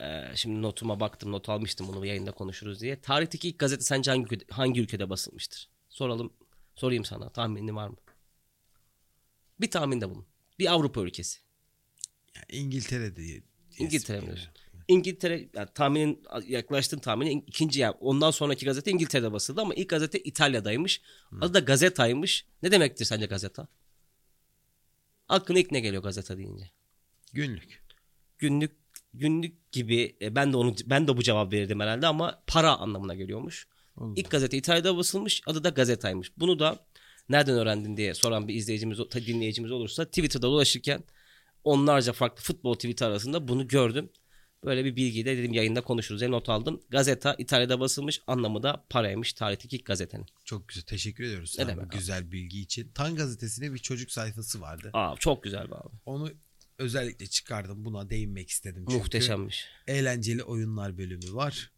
Ee, 0.00 0.22
şimdi 0.34 0.62
notuma 0.62 1.00
baktım, 1.00 1.32
not 1.32 1.48
almıştım 1.48 1.88
bunu 1.88 2.06
yayında 2.06 2.32
konuşuruz 2.32 2.80
diye. 2.80 3.00
Tarihteki 3.00 3.48
ilk 3.48 3.58
gazete 3.58 3.82
sence 3.82 4.10
hangi 4.10 4.24
ülkede, 4.24 4.44
hangi 4.50 4.80
ülkede 4.80 5.10
basılmıştır? 5.10 5.68
Soralım, 5.88 6.32
sorayım 6.74 7.04
sana. 7.04 7.28
Tahminin 7.28 7.76
var 7.76 7.88
mı? 7.88 7.96
Bir 9.60 9.70
tahminde 9.70 10.10
bulun. 10.10 10.26
Bir 10.58 10.72
Avrupa 10.72 11.00
ülkesi. 11.00 11.38
Yani 12.36 12.46
İngiltere 12.48 13.16
diye. 13.16 13.42
İngiltere 13.78 14.20
mi 14.20 14.26
diyorsun? 14.26 14.50
İngiltere, 14.88 15.48
yani 15.54 15.68
tahminin 15.74 16.22
yaklaştığın 16.46 16.98
tahminin 16.98 17.44
ikinci 17.46 17.80
yani 17.80 17.94
ondan 18.00 18.30
sonraki 18.30 18.64
gazete 18.66 18.90
İngiltere'de 18.90 19.32
basıldı 19.32 19.60
ama 19.60 19.74
ilk 19.74 19.88
gazete 19.88 20.18
İtalya'daymış. 20.18 21.00
Adı 21.40 21.54
da 21.54 21.58
Gazeta'ymış. 21.58 22.46
Ne 22.62 22.70
demektir 22.70 23.04
sence 23.04 23.26
Gazeta? 23.26 23.68
Aklına 25.28 25.58
ilk 25.58 25.70
ne 25.72 25.80
geliyor 25.80 26.02
Gazeta 26.02 26.38
deyince? 26.38 26.70
Günlük. 27.32 27.84
Günlük 28.38 28.85
günlük 29.18 29.72
gibi 29.72 30.16
e, 30.22 30.34
ben 30.34 30.52
de 30.52 30.56
onu 30.56 30.74
ben 30.86 31.08
de 31.08 31.16
bu 31.16 31.22
cevap 31.22 31.52
verirdim 31.52 31.80
herhalde 31.80 32.06
ama 32.06 32.42
para 32.46 32.76
anlamına 32.76 33.14
geliyormuş. 33.14 33.68
Allah. 33.96 34.12
İlk 34.16 34.30
gazete 34.30 34.56
İtalya'da 34.56 34.96
basılmış. 34.96 35.42
Adı 35.46 35.64
da 35.64 35.68
Gazeta'ymış. 35.68 36.32
Bunu 36.36 36.58
da 36.58 36.86
nereden 37.28 37.58
öğrendin 37.58 37.96
diye 37.96 38.14
soran 38.14 38.48
bir 38.48 38.54
izleyicimiz, 38.54 38.98
dinleyicimiz 38.98 39.70
olursa 39.70 40.04
Twitter'da 40.04 40.46
dolaşırken 40.46 41.04
onlarca 41.64 42.12
farklı 42.12 42.42
futbol 42.42 42.74
tweet'i 42.74 43.04
arasında 43.04 43.48
bunu 43.48 43.68
gördüm. 43.68 44.10
Böyle 44.64 44.84
bir 44.84 44.96
bilgiyi 44.96 45.24
de 45.24 45.36
dedim 45.36 45.52
yayında 45.52 45.80
konuşuruz 45.80 46.20
diye 46.20 46.30
not 46.30 46.48
aldım. 46.48 46.80
Gazeta 46.90 47.34
İtalya'da 47.38 47.80
basılmış 47.80 48.20
anlamı 48.26 48.62
da 48.62 48.84
paraymış 48.90 49.32
tarihteki 49.32 49.76
ilk 49.76 49.86
gazetenin. 49.86 50.26
Çok 50.44 50.68
güzel. 50.68 50.82
Teşekkür 50.82 51.24
ediyoruz 51.24 51.50
sana 51.50 51.76
bu 51.76 51.80
abi? 51.80 51.88
güzel 51.88 52.32
bilgi 52.32 52.60
için. 52.60 52.92
Tan 52.92 53.16
gazetesinde 53.16 53.74
bir 53.74 53.78
çocuk 53.78 54.10
sayfası 54.10 54.60
vardı. 54.60 54.90
Aa 54.92 55.14
çok 55.18 55.42
güzel 55.42 55.64
abi. 55.64 55.96
Onu 56.06 56.30
özellikle 56.78 57.26
çıkardım. 57.26 57.84
Buna 57.84 58.10
değinmek 58.10 58.50
istedim. 58.50 58.84
Çünkü 58.88 59.02
Muhteşemmiş. 59.02 59.66
eğlenceli 59.86 60.42
oyunlar 60.42 60.98
bölümü 60.98 61.34
var. 61.34 61.72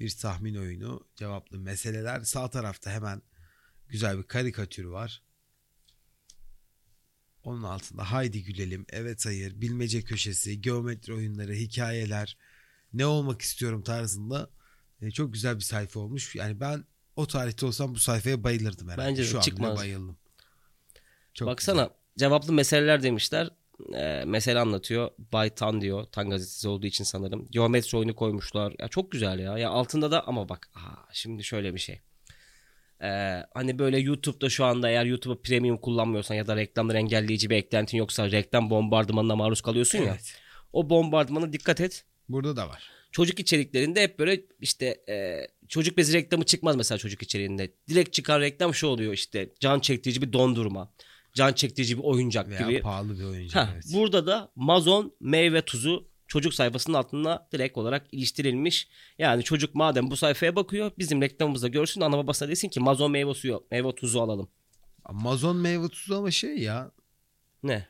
Bir 0.00 0.10
tahmin 0.10 0.54
oyunu, 0.54 1.08
cevaplı 1.16 1.58
meseleler. 1.58 2.20
Sağ 2.20 2.50
tarafta 2.50 2.90
hemen 2.90 3.22
güzel 3.88 4.18
bir 4.18 4.22
karikatür 4.22 4.84
var. 4.84 5.22
Onun 7.42 7.62
altında 7.62 8.12
haydi 8.12 8.44
gülelim, 8.44 8.86
evet 8.90 9.26
hayır, 9.26 9.60
bilmece 9.60 10.02
köşesi, 10.02 10.60
geometri 10.60 11.14
oyunları, 11.14 11.52
hikayeler, 11.52 12.36
ne 12.92 13.06
olmak 13.06 13.42
istiyorum 13.42 13.82
tarzında 13.82 14.50
e, 15.02 15.10
çok 15.10 15.32
güzel 15.32 15.56
bir 15.56 15.60
sayfa 15.64 16.00
olmuş. 16.00 16.34
Yani 16.36 16.60
ben 16.60 16.84
o 17.16 17.26
tarihte 17.26 17.66
olsam 17.66 17.94
bu 17.94 17.98
sayfaya 17.98 18.44
bayılırdım 18.44 18.88
herhalde. 18.88 19.10
Bence 19.10 19.22
de 19.22 19.26
Şu 19.26 19.40
çıkmaz. 19.40 19.78
bayıldım. 19.78 20.18
Çok 21.34 21.48
Baksana 21.48 21.90
cevaplı 22.18 22.52
meseleler 22.52 23.02
demişler. 23.02 23.50
Ee, 23.94 24.24
mesele 24.26 24.58
anlatıyor. 24.58 25.10
Bay 25.32 25.50
Tan 25.54 25.80
diyor. 25.80 26.04
Tan 26.04 26.30
gazetesi 26.30 26.68
olduğu 26.68 26.86
için 26.86 27.04
sanırım. 27.04 27.48
Geometri 27.50 27.98
oyunu 27.98 28.16
koymuşlar. 28.16 28.74
Ya 28.78 28.88
çok 28.88 29.12
güzel 29.12 29.38
ya. 29.38 29.58
Ya 29.58 29.70
altında 29.70 30.10
da 30.10 30.26
ama 30.26 30.48
bak 30.48 30.70
aa, 30.74 31.12
şimdi 31.12 31.44
şöyle 31.44 31.74
bir 31.74 31.80
şey. 31.80 32.00
Ee, 33.02 33.42
hani 33.54 33.78
böyle 33.78 33.98
YouTube'da 33.98 34.48
şu 34.48 34.64
anda 34.64 34.90
eğer 34.90 35.04
YouTube'a 35.04 35.42
premium 35.42 35.76
kullanmıyorsan 35.76 36.34
ya 36.34 36.46
da 36.46 36.56
reklamları 36.56 36.98
engelleyici 36.98 37.50
bir 37.50 37.56
eklentin 37.56 37.98
yoksa 37.98 38.30
reklam 38.30 38.70
bombardımanına 38.70 39.36
maruz 39.36 39.60
kalıyorsun 39.60 39.98
ya. 39.98 40.04
Evet. 40.04 40.34
O 40.72 40.90
bombardımana 40.90 41.52
dikkat 41.52 41.80
et. 41.80 42.04
Burada 42.28 42.56
da 42.56 42.68
var. 42.68 42.90
Çocuk 43.12 43.40
içeriklerinde 43.40 44.02
hep 44.02 44.18
böyle 44.18 44.40
işte 44.60 44.86
e, 45.08 45.46
çocuk 45.68 45.96
bezi 45.96 46.12
reklamı 46.12 46.44
çıkmaz 46.44 46.76
mesela 46.76 46.98
çocuk 46.98 47.22
içeriğinde. 47.22 47.70
Direkt 47.88 48.12
çıkan 48.12 48.40
reklam 48.40 48.74
şu 48.74 48.86
oluyor 48.86 49.12
işte 49.12 49.50
can 49.60 49.80
çektirici 49.80 50.22
bir 50.22 50.32
dondurma. 50.32 50.92
Can 51.34 51.52
çektirici 51.52 51.98
bir 51.98 52.02
oyuncak 52.02 52.48
Veya 52.48 52.60
gibi. 52.60 52.80
pahalı 52.80 53.18
bir 53.18 53.24
oyuncak. 53.24 53.66
Heh, 53.68 53.72
evet. 53.74 53.84
Burada 53.94 54.26
da 54.26 54.50
mazon 54.56 55.12
meyve 55.20 55.62
tuzu 55.62 56.08
çocuk 56.28 56.54
sayfasının 56.54 56.96
altına 56.96 57.48
direkt 57.52 57.78
olarak 57.78 58.06
iliştirilmiş. 58.12 58.88
Yani 59.18 59.42
çocuk 59.42 59.74
madem 59.74 60.10
bu 60.10 60.16
sayfaya 60.16 60.56
bakıyor 60.56 60.90
bizim 60.98 61.22
reklamımızda 61.22 61.68
görsün 61.68 62.00
ana 62.00 62.18
babasına 62.18 62.48
desin 62.48 62.68
ki 62.68 62.80
mazon 62.80 63.10
meyve 63.10 63.34
suyu 63.34 63.64
meyve 63.70 63.94
tuzu 63.94 64.20
alalım. 64.20 64.48
Amazon 65.04 65.56
meyve 65.56 65.88
tuzu 65.88 66.14
ama 66.14 66.30
şey 66.30 66.58
ya 66.58 66.90
Ne? 67.62 67.86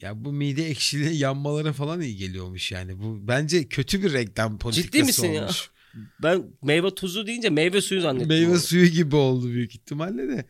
ya 0.00 0.24
bu 0.24 0.32
mide 0.32 0.66
ekşili 0.68 1.16
yanmalara 1.16 1.72
falan 1.72 2.00
iyi 2.00 2.16
geliyormuş 2.16 2.72
yani. 2.72 3.02
Bu 3.02 3.18
bence 3.28 3.68
kötü 3.68 4.02
bir 4.02 4.12
reklam 4.12 4.58
politikası 4.58 5.04
misin 5.06 5.28
ya? 5.32 5.42
olmuş. 5.42 5.70
Ben 6.22 6.44
meyve 6.62 6.94
tuzu 6.94 7.26
deyince 7.26 7.50
meyve 7.50 7.80
suyu 7.80 8.00
zannettim. 8.00 8.28
Meyve 8.28 8.50
onu. 8.50 8.58
suyu 8.58 8.86
gibi 8.86 9.16
oldu 9.16 9.46
büyük 9.48 9.74
ihtimalle 9.74 10.28
de. 10.28 10.44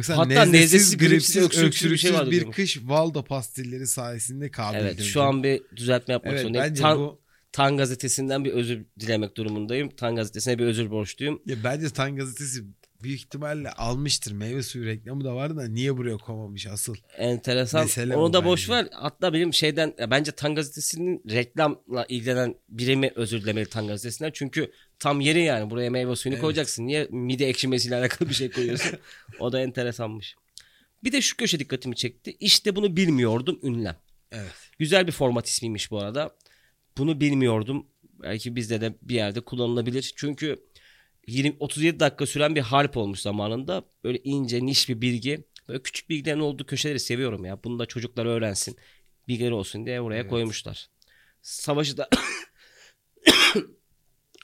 Baksana 0.00 0.18
Hatta 0.18 0.44
nezlesiz, 0.44 0.52
nezlesiz, 0.52 0.96
gripsiz, 0.98 1.10
gripsiz, 1.10 1.42
öksürüksüz, 1.42 1.92
bir 1.92 1.96
şey 1.96 2.14
vardı 2.14 2.30
bir 2.30 2.50
kış 2.50 2.78
Valdo 2.84 3.24
pastilleri 3.24 3.86
sayesinde 3.86 4.50
kaldırdı. 4.50 4.82
Evet 4.82 5.02
şu 5.02 5.22
an 5.22 5.42
bir 5.42 5.62
düzeltme 5.76 6.12
yapmak 6.12 6.32
Evet 6.32 6.42
zorundayım. 6.42 6.68
bence 6.70 6.82
Tan, 6.82 6.98
bu 6.98 7.20
Tan 7.52 7.76
gazetesinden 7.76 8.44
bir 8.44 8.52
özür 8.52 8.84
dilemek 9.00 9.36
durumundayım. 9.36 9.88
Tan 9.88 10.16
gazetesine 10.16 10.58
bir 10.58 10.64
özür 10.64 10.90
borçluyum. 10.90 11.42
ya 11.46 11.56
bence 11.64 11.90
Tan 11.90 12.16
gazetesi 12.16 12.64
büyük 13.02 13.20
ihtimalle 13.20 13.70
almıştır. 13.70 14.32
Meyve 14.32 14.62
suyu 14.62 14.86
reklamı 14.86 15.24
da 15.24 15.34
vardı 15.34 15.56
da 15.56 15.68
niye 15.68 15.96
buraya 15.96 16.16
koymamış 16.16 16.66
asıl. 16.66 16.94
Enteresan. 17.18 17.82
Mesele 17.82 18.16
Onu 18.16 18.32
da 18.32 18.44
boş 18.44 18.70
ver. 18.70 18.88
Hatta 18.92 19.32
benim 19.32 19.54
şeyden 19.54 19.94
bence 20.10 20.32
Tan 20.32 20.54
gazetesinin 20.54 21.22
reklamla 21.30 22.06
ilgilenen 22.08 22.54
birimi 22.68 23.12
özür 23.14 23.42
dilemeli 23.42 23.68
Tan 23.68 23.86
gazetesinden. 23.86 24.30
Çünkü 24.34 24.72
tam 25.00 25.20
yeri 25.20 25.42
yani 25.42 25.70
buraya 25.70 25.90
meyve 25.90 26.16
suyunu 26.16 26.34
Evet. 26.34 26.42
koyacaksın. 26.42 26.86
Niye 26.86 27.06
mide 27.10 27.46
ekşimesiyle 27.46 27.96
alakalı 27.96 28.28
bir 28.28 28.34
şey 28.34 28.50
koyuyorsun? 28.50 28.98
o 29.38 29.52
da 29.52 29.60
enteresanmış. 29.60 30.36
Bir 31.04 31.12
de 31.12 31.20
şu 31.20 31.36
köşe 31.36 31.58
dikkatimi 31.58 31.96
çekti. 31.96 32.36
İşte 32.40 32.76
bunu 32.76 32.96
bilmiyordum 32.96 33.60
ünlem. 33.62 33.96
Evet. 34.32 34.52
Güzel 34.78 35.06
bir 35.06 35.12
format 35.12 35.46
ismiymiş 35.46 35.90
bu 35.90 35.98
arada. 36.00 36.36
Bunu 36.98 37.20
bilmiyordum. 37.20 37.86
Belki 38.22 38.56
bizde 38.56 38.80
de 38.80 38.94
bir 39.02 39.14
yerde 39.14 39.40
kullanılabilir. 39.40 40.12
Çünkü 40.16 40.56
20 41.26 41.56
37 41.60 42.00
dakika 42.00 42.26
süren 42.26 42.54
bir 42.54 42.60
harp 42.60 42.96
olmuş 42.96 43.20
zamanında. 43.20 43.84
Böyle 44.04 44.20
ince 44.24 44.66
niş 44.66 44.88
bir 44.88 45.00
bilgi. 45.00 45.44
Böyle 45.68 45.82
küçük 45.82 46.08
bilgilerin 46.10 46.40
olduğu 46.40 46.66
köşeleri 46.66 47.00
seviyorum 47.00 47.44
ya. 47.44 47.64
Bunu 47.64 47.78
da 47.78 47.86
çocuklar 47.86 48.26
öğrensin. 48.26 48.76
Bilgileri 49.28 49.52
olsun 49.52 49.86
diye 49.86 50.00
oraya 50.00 50.20
Evet. 50.20 50.30
koymuşlar. 50.30 50.88
Savaşı 51.42 51.96
da 51.96 52.08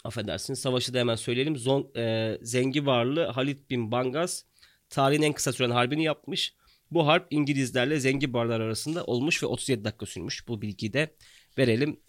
affedersiniz. 0.07 0.59
Savaşı 0.59 0.95
da 0.95 0.99
hemen 0.99 1.17
söyleyelim. 1.17 1.57
Zon, 1.57 1.91
e, 1.97 2.39
Zengi 2.43 2.87
Varlı 2.87 3.27
Halit 3.27 3.71
bin 3.71 3.93
Bangas 3.93 4.43
tarihin 4.91 5.23
en 5.23 5.33
kısa 5.33 5.53
süren 5.53 5.71
harbini 5.71 6.05
yapmış. 6.05 6.55
Bu 6.91 7.07
harp 7.07 7.27
İngilizlerle 7.31 8.01
Zengi 8.01 8.33
Barlar 8.33 8.61
arasında 8.61 9.05
olmuş 9.05 9.43
ve 9.43 9.47
37 9.47 9.85
dakika 9.85 10.07
sürmüş. 10.07 10.49
Bu 10.49 10.63
bilgiyi 10.63 10.93
de 10.93 11.15
verelim. 11.59 12.01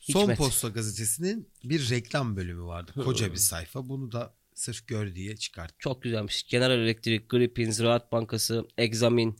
Son 0.00 0.22
Hikmet. 0.22 0.38
Posta 0.38 0.68
gazetesinin 0.68 1.48
bir 1.64 1.90
reklam 1.90 2.36
bölümü 2.36 2.62
vardı. 2.62 2.92
Koca 3.04 3.32
bir 3.32 3.36
sayfa. 3.36 3.88
Bunu 3.88 4.12
da 4.12 4.34
sırf 4.54 4.86
gör 4.86 5.14
diye 5.14 5.36
çıkarttım. 5.36 5.76
Çok 5.78 6.02
güzelmiş. 6.02 6.46
General 6.48 6.78
Electric, 6.78 7.24
Gripin, 7.28 7.70
Ziraat 7.70 8.12
Bankası, 8.12 8.68
Examin, 8.78 9.36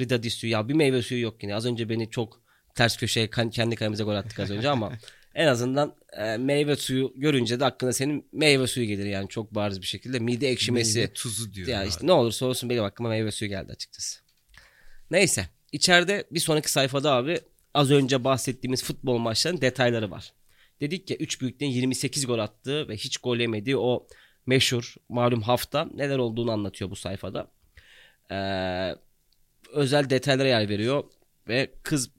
Rida 0.00 0.22
Distü. 0.22 0.46
Ya 0.46 0.68
bir 0.68 0.74
meyve 0.74 1.02
suyu 1.02 1.20
yok 1.20 1.42
yine. 1.42 1.54
Az 1.54 1.66
önce 1.66 1.88
beni 1.88 2.10
çok 2.10 2.42
ters 2.74 2.96
köşeye 2.96 3.30
kendi 3.30 3.76
kalemize 3.76 4.04
gol 4.04 4.14
attık 4.14 4.40
az 4.40 4.50
önce 4.50 4.68
ama 4.68 4.92
en 5.34 5.46
azından 5.46 5.94
e, 6.12 6.36
meyve 6.36 6.76
suyu 6.76 7.12
görünce 7.16 7.60
de 7.60 7.64
aklına 7.64 7.92
senin 7.92 8.28
meyve 8.32 8.66
suyu 8.66 8.86
gelir 8.86 9.06
yani 9.06 9.28
çok 9.28 9.54
bariz 9.54 9.80
bir 9.80 9.86
şekilde. 9.86 10.18
Mide 10.18 10.48
ekşimesi. 10.48 10.98
Meyve 10.98 11.12
tuzu 11.12 11.52
diyor. 11.52 11.68
Ya 11.68 11.84
işte 11.84 12.06
ne 12.06 12.12
olursa 12.12 12.46
olsun 12.46 12.70
benim 12.70 12.84
aklıma 12.84 13.08
meyve 13.08 13.30
suyu 13.30 13.48
geldi 13.48 13.72
açıkçası. 13.72 14.20
Neyse. 15.10 15.48
içeride 15.72 16.24
bir 16.30 16.40
sonraki 16.40 16.72
sayfada 16.72 17.12
abi 17.12 17.40
az 17.74 17.90
önce 17.90 18.24
bahsettiğimiz 18.24 18.84
futbol 18.84 19.18
maçlarının 19.18 19.60
detayları 19.60 20.10
var. 20.10 20.32
Dedik 20.80 21.10
ya 21.10 21.16
3 21.16 21.40
büyüklerin 21.40 21.70
28 21.70 22.26
gol 22.26 22.38
attığı 22.38 22.88
ve 22.88 22.96
hiç 22.96 23.18
gol 23.18 23.36
yemediği 23.36 23.76
o 23.76 24.06
meşhur 24.46 24.94
malum 25.08 25.42
hafta 25.42 25.88
neler 25.94 26.18
olduğunu 26.18 26.50
anlatıyor 26.50 26.90
bu 26.90 26.96
sayfada. 26.96 27.50
Ee, 28.30 28.94
özel 29.72 30.10
detaylara 30.10 30.48
yer 30.48 30.68
veriyor 30.68 31.04
ve 31.48 31.70
kız 31.82 32.10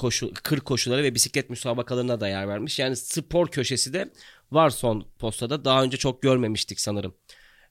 koşu, 0.00 0.32
kır 0.42 0.60
koşuları 0.60 1.02
ve 1.02 1.14
bisiklet 1.14 1.50
müsabakalarına 1.50 2.20
da 2.20 2.28
yer 2.28 2.48
vermiş. 2.48 2.78
Yani 2.78 2.96
spor 2.96 3.50
köşesi 3.50 3.92
de 3.92 4.12
var 4.52 4.70
son 4.70 5.06
postada. 5.18 5.64
Daha 5.64 5.82
önce 5.82 5.96
çok 5.96 6.22
görmemiştik 6.22 6.80
sanırım 6.80 7.14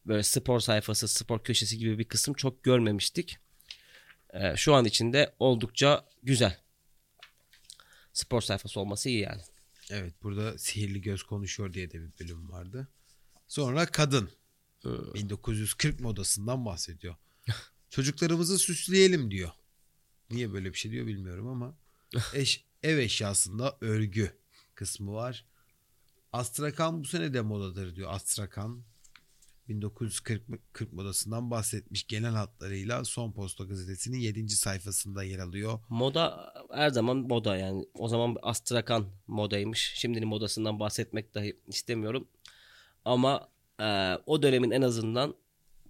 böyle 0.06 0.24
spor 0.24 0.60
sayfası, 0.60 1.08
spor 1.08 1.44
köşesi 1.44 1.78
gibi 1.78 2.00
bir 2.00 2.04
kısım 2.04 2.34
çok 2.34 2.64
görmemiştik. 2.64 3.38
Ee, 4.34 4.56
şu 4.56 4.74
an 4.74 4.86
içinde 4.86 5.34
oldukça 5.40 6.06
güzel. 6.24 6.58
Spor 8.14 8.42
sayfası 8.42 8.80
olması 8.80 9.10
iyi 9.10 9.20
yani. 9.20 9.42
Evet 9.90 10.14
burada 10.24 10.58
Sihirli 10.58 11.02
Göz 11.02 11.24
konuşuyor 11.24 11.74
diye 11.74 11.92
de 11.92 12.02
bir 12.02 12.12
bölüm 12.20 12.52
vardı. 12.52 12.88
Sonra 13.48 13.86
kadın. 13.86 14.30
Ee, 14.86 14.90
1940 15.14 16.00
modasından 16.00 16.66
bahsediyor. 16.66 17.16
Çocuklarımızı 17.90 18.60
süsleyelim 18.60 19.32
diyor. 19.32 19.52
Niye 20.30 20.54
böyle 20.54 20.74
bir 20.74 20.78
şey 20.78 20.92
diyor 20.92 21.08
bilmiyorum 21.08 21.48
ama 21.48 21.76
eş, 22.34 22.66
ev 22.84 22.98
eşyasında 22.98 23.78
örgü 23.82 24.32
kısmı 24.76 25.14
var. 25.14 25.46
Astrakan 26.34 27.04
bu 27.04 27.08
sene 27.08 27.34
de 27.34 27.42
modadır 27.42 27.96
diyor. 27.96 28.14
Astrakan 28.14 28.84
1940 29.70 30.44
40 30.74 30.94
modasından 30.94 31.52
bahsetmiş 31.52 32.08
genel 32.08 32.32
hatlarıyla 32.32 33.06
Son 33.06 33.32
Posta 33.32 33.64
gazetesinin 33.64 34.18
7. 34.18 34.50
sayfasında 34.50 35.24
yer 35.24 35.40
alıyor. 35.40 35.80
Moda 35.90 36.54
her 36.74 36.90
zaman 36.90 37.18
moda 37.18 37.58
yani. 37.58 37.86
O 37.94 38.08
zaman 38.08 38.38
Astrakan 38.42 39.06
modaymış. 39.28 39.94
Şimdinin 39.96 40.28
modasından 40.28 40.80
bahsetmek 40.80 41.36
dahi 41.36 41.60
istemiyorum. 41.68 42.28
Ama 43.06 43.50
e, 43.80 44.18
o 44.26 44.44
dönemin 44.44 44.72
en 44.72 44.82
azından 44.82 45.36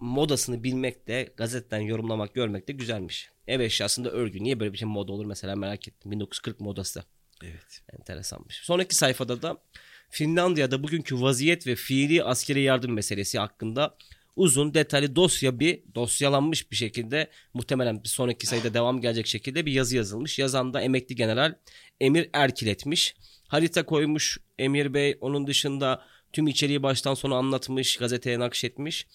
modasını 0.00 0.64
bilmek 0.64 1.08
de 1.08 1.32
gazeteden 1.36 1.80
yorumlamak 1.80 2.34
görmek 2.34 2.68
de 2.68 2.72
güzelmiş. 2.72 3.30
Ev 3.46 3.60
eşyasında 3.60 4.10
örgü. 4.10 4.42
Niye 4.42 4.60
böyle 4.60 4.72
bir 4.72 4.78
şey 4.78 4.88
moda 4.88 5.12
olur 5.12 5.24
mesela 5.24 5.56
merak 5.56 5.88
ettim. 5.88 6.10
1940 6.10 6.60
modası. 6.60 7.04
Evet. 7.44 7.82
Enteresanmış. 7.92 8.56
Sonraki 8.56 8.94
sayfada 8.94 9.42
da 9.42 9.62
Finlandiya'da 10.10 10.82
bugünkü 10.82 11.20
vaziyet 11.20 11.66
ve 11.66 11.74
fiili 11.74 12.24
askeri 12.24 12.60
yardım 12.60 12.92
meselesi 12.92 13.38
hakkında 13.38 13.96
uzun 14.36 14.74
detaylı 14.74 15.16
dosya 15.16 15.60
bir 15.60 15.82
dosyalanmış 15.94 16.70
bir 16.70 16.76
şekilde 16.76 17.30
muhtemelen 17.54 18.04
bir 18.04 18.08
sonraki 18.08 18.46
sayıda 18.46 18.74
devam 18.74 19.00
gelecek 19.00 19.26
şekilde 19.26 19.66
bir 19.66 19.72
yazı 19.72 19.96
yazılmış. 19.96 20.38
Yazan 20.38 20.74
da 20.74 20.80
emekli 20.80 21.14
general 21.14 21.54
Emir 22.00 22.30
Erkil 22.32 22.66
etmiş. 22.66 23.14
Harita 23.48 23.86
koymuş 23.86 24.38
Emir 24.58 24.94
Bey 24.94 25.18
onun 25.20 25.46
dışında 25.46 26.04
tüm 26.32 26.46
içeriği 26.46 26.82
baştan 26.82 27.14
sona 27.14 27.36
anlatmış 27.36 27.96
gazeteye 27.96 28.38
nakşetmiş. 28.38 29.06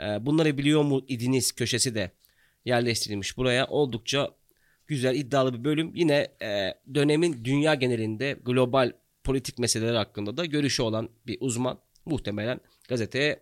Ee, 0.00 0.26
bunları 0.26 0.58
biliyor 0.58 0.82
mu 0.82 1.04
idiniz 1.08 1.52
köşesi 1.52 1.94
de 1.94 2.10
yerleştirilmiş 2.64 3.36
buraya. 3.36 3.66
Oldukça 3.66 4.30
güzel 4.86 5.14
iddialı 5.14 5.54
bir 5.54 5.64
bölüm. 5.64 5.92
Yine 5.94 6.28
e, 6.42 6.74
dönemin 6.94 7.44
dünya 7.44 7.74
genelinde 7.74 8.40
global 8.44 8.92
politik 9.24 9.58
meseleler 9.58 9.94
hakkında 9.94 10.36
da 10.36 10.44
görüşü 10.44 10.82
olan 10.82 11.08
bir 11.26 11.38
uzman 11.40 11.78
muhtemelen 12.06 12.60
gazeteye 12.88 13.40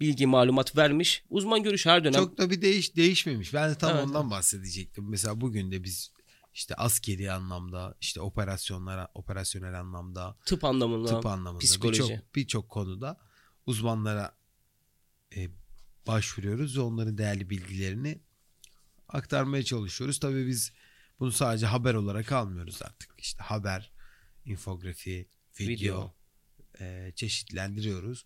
bilgi 0.00 0.26
malumat 0.26 0.76
vermiş. 0.76 1.24
Uzman 1.30 1.62
görüşü 1.62 1.90
her 1.90 2.04
dönem 2.04 2.20
Çok 2.20 2.38
da 2.38 2.50
bir 2.50 2.62
değiş 2.62 2.96
değişmemiş. 2.96 3.54
Ben 3.54 3.70
de 3.70 3.74
tam 3.74 3.96
Evet. 3.96 4.04
ondan 4.06 4.30
bahsedecektim. 4.30 5.10
Mesela 5.10 5.40
bugün 5.40 5.70
de 5.70 5.84
biz 5.84 6.12
işte 6.54 6.74
askeri 6.74 7.32
anlamda, 7.32 7.94
işte 8.00 8.20
operasyonlara, 8.20 9.08
operasyonel 9.14 9.80
anlamda, 9.80 10.36
tıp 10.44 10.64
anlamında, 10.64 11.08
tıp 11.08 11.26
anlamında 11.26 11.58
psikoloji. 11.58 12.02
birçok 12.02 12.34
birçok 12.34 12.68
konuda 12.68 13.16
uzmanlara 13.66 14.36
e, 15.36 15.48
başvuruyoruz 16.06 16.76
ve 16.78 16.80
onların 16.80 17.18
değerli 17.18 17.50
bilgilerini 17.50 18.18
aktarmaya 19.08 19.62
çalışıyoruz. 19.62 20.18
Tabii 20.18 20.46
biz 20.46 20.72
bunu 21.20 21.32
sadece 21.32 21.66
haber 21.66 21.94
olarak 21.94 22.32
almıyoruz 22.32 22.82
artık. 22.82 23.10
İşte 23.18 23.42
haber, 23.42 23.92
infografi, 24.44 25.28
video, 25.60 25.70
Video. 25.70 26.14
e, 26.80 27.12
çeşitlendiriyoruz. 27.14 28.24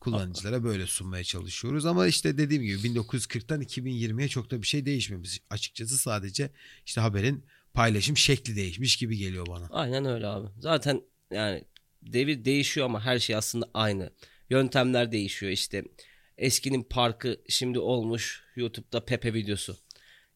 Kullanıcılara 0.00 0.64
böyle 0.64 0.86
sunmaya 0.86 1.24
çalışıyoruz 1.24 1.86
ama 1.86 2.06
işte 2.06 2.38
dediğim 2.38 2.62
gibi 2.62 2.78
1940'tan 2.78 3.62
2020'ye 3.62 4.28
çok 4.28 4.50
da 4.50 4.62
bir 4.62 4.66
şey 4.66 4.86
değişmemiş. 4.86 5.42
Açıkçası 5.50 5.98
sadece 5.98 6.50
işte 6.86 7.00
haberin 7.00 7.44
paylaşım 7.74 8.16
şekli 8.16 8.56
değişmiş 8.56 8.96
gibi 8.96 9.16
geliyor 9.16 9.46
bana. 9.46 9.68
Aynen 9.70 10.04
öyle 10.04 10.26
abi. 10.26 10.48
Zaten 10.58 11.02
yani 11.30 11.64
devir 12.02 12.44
değişiyor 12.44 12.86
ama 12.86 13.04
her 13.04 13.18
şey 13.18 13.36
aslında 13.36 13.70
aynı. 13.74 14.12
Yöntemler 14.52 15.12
değişiyor 15.12 15.52
işte. 15.52 15.84
Eskinin 16.38 16.82
parkı 16.82 17.40
şimdi 17.48 17.78
olmuş 17.78 18.44
YouTube'da 18.56 19.04
Pepe 19.04 19.34
videosu. 19.34 19.76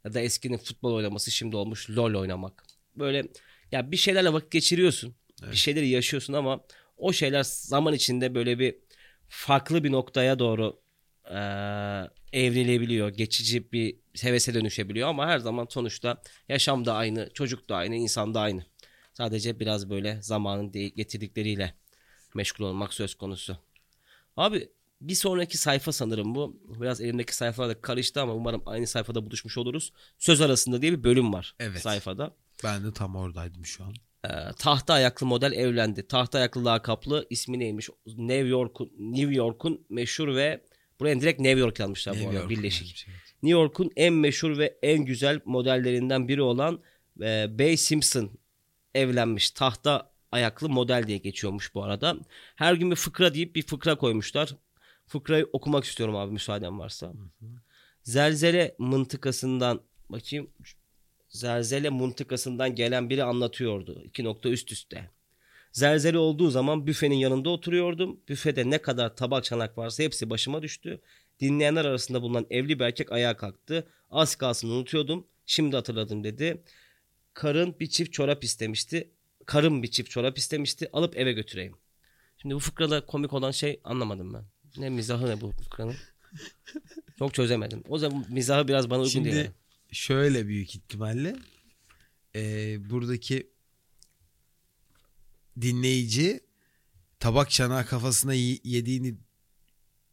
Ya 0.05 0.15
da 0.15 0.21
eskinin 0.21 0.59
futbol 0.59 0.95
oynaması 0.95 1.31
şimdi 1.31 1.57
olmuş 1.57 1.91
LoL 1.91 2.15
oynamak. 2.15 2.65
Böyle 2.95 3.29
ya 3.73 3.91
bir 3.91 3.97
şeylerle 3.97 4.33
vakit 4.33 4.51
geçiriyorsun. 4.51 5.15
Bir 5.51 5.57
şeyleri 5.57 5.89
yaşıyorsun 5.89 6.33
ama 6.33 6.65
o 6.97 7.13
şeyler 7.13 7.43
zaman 7.43 7.95
içinde 7.95 8.35
böyle 8.35 8.59
bir 8.59 8.77
farklı 9.29 9.85
bir 9.85 9.93
noktaya 9.93 10.39
doğru 10.39 10.81
eee, 11.31 12.11
evrilebiliyor. 12.33 13.09
Geçici 13.09 13.73
bir 13.73 13.97
hevese 14.21 14.55
dönüşebiliyor 14.55 15.09
ama 15.09 15.27
her 15.27 15.39
zaman 15.39 15.67
sonuçta 15.71 16.23
yaşam 16.49 16.85
da 16.85 16.95
aynı, 16.95 17.31
çocuk 17.35 17.69
da 17.69 17.77
aynı, 17.77 17.97
insan 17.97 18.35
da 18.35 18.41
aynı. 18.41 18.67
Sadece 19.13 19.61
biraz 19.61 19.91
böyle 19.91 20.23
zamanın 20.23 20.73
getirdikleriyle 20.73 21.75
meşgul 22.35 22.65
olmak 22.65 22.95
söz 22.95 23.15
konusu. 23.15 23.66
Abi 24.37 24.69
bir 25.01 25.15
sonraki 25.15 25.59
sayfa 25.59 25.93
sanırım 25.93 26.35
bu. 26.35 26.57
Biraz 26.81 27.01
elimdeki 27.01 27.37
sayfalar 27.37 27.69
da 27.71 27.81
karıştı 27.81 28.21
ama 28.23 28.35
umarım 28.35 28.63
aynı 28.67 28.87
sayfada 28.87 29.27
buluşmuş 29.27 29.59
oluruz. 29.59 29.93
Söz 30.19 30.41
arasında 30.41 30.83
diye 30.83 30.93
bir 30.93 31.05
bölüm 31.05 31.33
var 31.33 31.55
Evet. 31.61 31.81
sayfada. 31.81 32.35
Ben 32.65 32.85
de 32.85 32.93
tam 32.93 33.17
oradaydım 33.17 33.67
şu 33.67 33.85
an. 33.85 33.95
Ee, 34.25 34.29
tahta 34.59 34.95
ayaklı 34.95 35.27
model 35.27 35.53
evlendi. 35.53 36.07
Tahta 36.09 36.39
ayaklı 36.39 36.65
lakaplı 36.65 37.27
ismi 37.31 37.59
neymiş? 37.59 37.89
New 38.07 38.49
York'un 38.49 38.93
New 38.99 39.35
York'un 39.35 39.87
meşhur 39.89 40.35
ve 40.37 40.65
buraya 41.01 41.21
direkt 41.21 41.41
New 41.41 41.61
York 41.61 41.79
yazmışlar 41.81 42.15
bu 42.15 42.19
New 42.19 42.31
arada 42.31 42.41
York 42.41 42.51
birleşik. 42.51 42.97
şey. 42.97 43.15
New 43.43 43.61
York'un 43.61 43.91
en 43.97 44.15
meşhur 44.15 44.59
ve 44.59 44.79
en 44.83 45.05
güzel 45.05 45.41
modellerinden 45.45 46.29
biri 46.29 46.43
olan 46.43 46.81
e, 47.21 47.59
Bay 47.59 47.77
Simpson 47.77 48.31
evlenmiş. 48.95 49.51
Tahta 49.51 50.11
ayaklı 50.37 50.69
model 50.69 51.05
diye 51.07 51.19
geçiyormuş 51.19 51.75
bu 51.75 51.85
arada. 51.85 52.17
Her 52.57 52.75
gün 52.75 52.91
bir 52.91 52.97
fıkra 52.97 53.35
deyip 53.35 53.57
bir 53.57 53.67
fıkra 53.67 53.95
koymuşlar. 53.95 54.57
Fıkrayı 55.07 55.49
okumak 55.53 55.85
istiyorum 55.85 56.17
abi 56.17 56.33
müsaaden 56.33 56.79
varsa. 56.79 57.13
Zelzele 58.03 58.75
mıntıkasından 58.79 59.81
bakayım. 60.09 60.51
Zelzele 61.29 61.91
mıntıkasından 61.91 62.75
gelen 62.75 63.11
biri 63.11 63.25
anlatıyordu. 63.25 64.03
İki 64.05 64.25
nokta 64.25 64.49
üst 64.49 64.73
üste. 64.73 65.11
Zelzele 65.73 66.19
olduğu 66.19 66.51
zaman 66.51 66.87
büfenin 66.87 67.17
yanında 67.17 67.51
oturuyordum. 67.51 68.21
Büfede 68.29 68.71
ne 68.71 68.79
kadar 68.79 69.17
tabak 69.17 69.45
çanak 69.45 69.79
varsa 69.79 70.03
hepsi 70.03 70.31
başıma 70.31 70.63
düştü. 70.63 71.01
Dinleyenler 71.41 71.85
arasında 71.85 72.23
bulunan 72.23 72.47
evli 72.51 72.79
bir 72.79 72.85
erkek 72.85 73.13
ayağa 73.13 73.37
kalktı. 73.37 73.89
Az 74.11 74.37
kalsın 74.37 74.71
unutuyordum. 74.71 75.27
Şimdi 75.47 75.77
hatırladım 75.77 76.25
dedi. 76.25 76.63
Karın 77.35 77.81
bir 77.81 77.87
çift 77.87 78.13
çorap 78.13 78.45
istemişti. 78.45 79.11
Karım 79.47 79.83
bir 79.83 79.91
çift 79.91 80.11
çorap 80.11 80.39
istemişti. 80.39 80.89
Alıp 80.93 81.17
eve 81.17 81.33
götüreyim. 81.33 81.75
Şimdi 82.43 82.55
bu 82.55 82.59
fıkrada 82.59 83.07
komik 83.07 83.33
olan 83.33 83.51
şey 83.51 83.81
anlamadım 83.85 84.35
ben. 84.35 84.45
Ne 84.77 84.91
mizahı 84.91 85.29
ne 85.29 85.41
bu 85.41 85.51
fıkranın? 85.53 85.97
Çok 87.19 87.35
çözemedim. 87.35 87.83
O 87.89 87.99
zaman 87.99 88.27
mizahı 88.29 88.69
biraz 88.69 88.91
bana 88.91 88.99
uygun 88.99 89.11
Şimdi 89.11 89.33
değil. 89.33 89.37
yani. 89.37 89.51
şöyle 89.93 90.47
büyük 90.47 90.75
ihtimalle 90.77 91.37
e, 92.35 92.41
buradaki 92.91 93.51
dinleyici 95.61 96.41
tabak 97.21 97.51
çanağı 97.51 97.87
kafasına 97.87 98.35
yediğini 98.65 99.15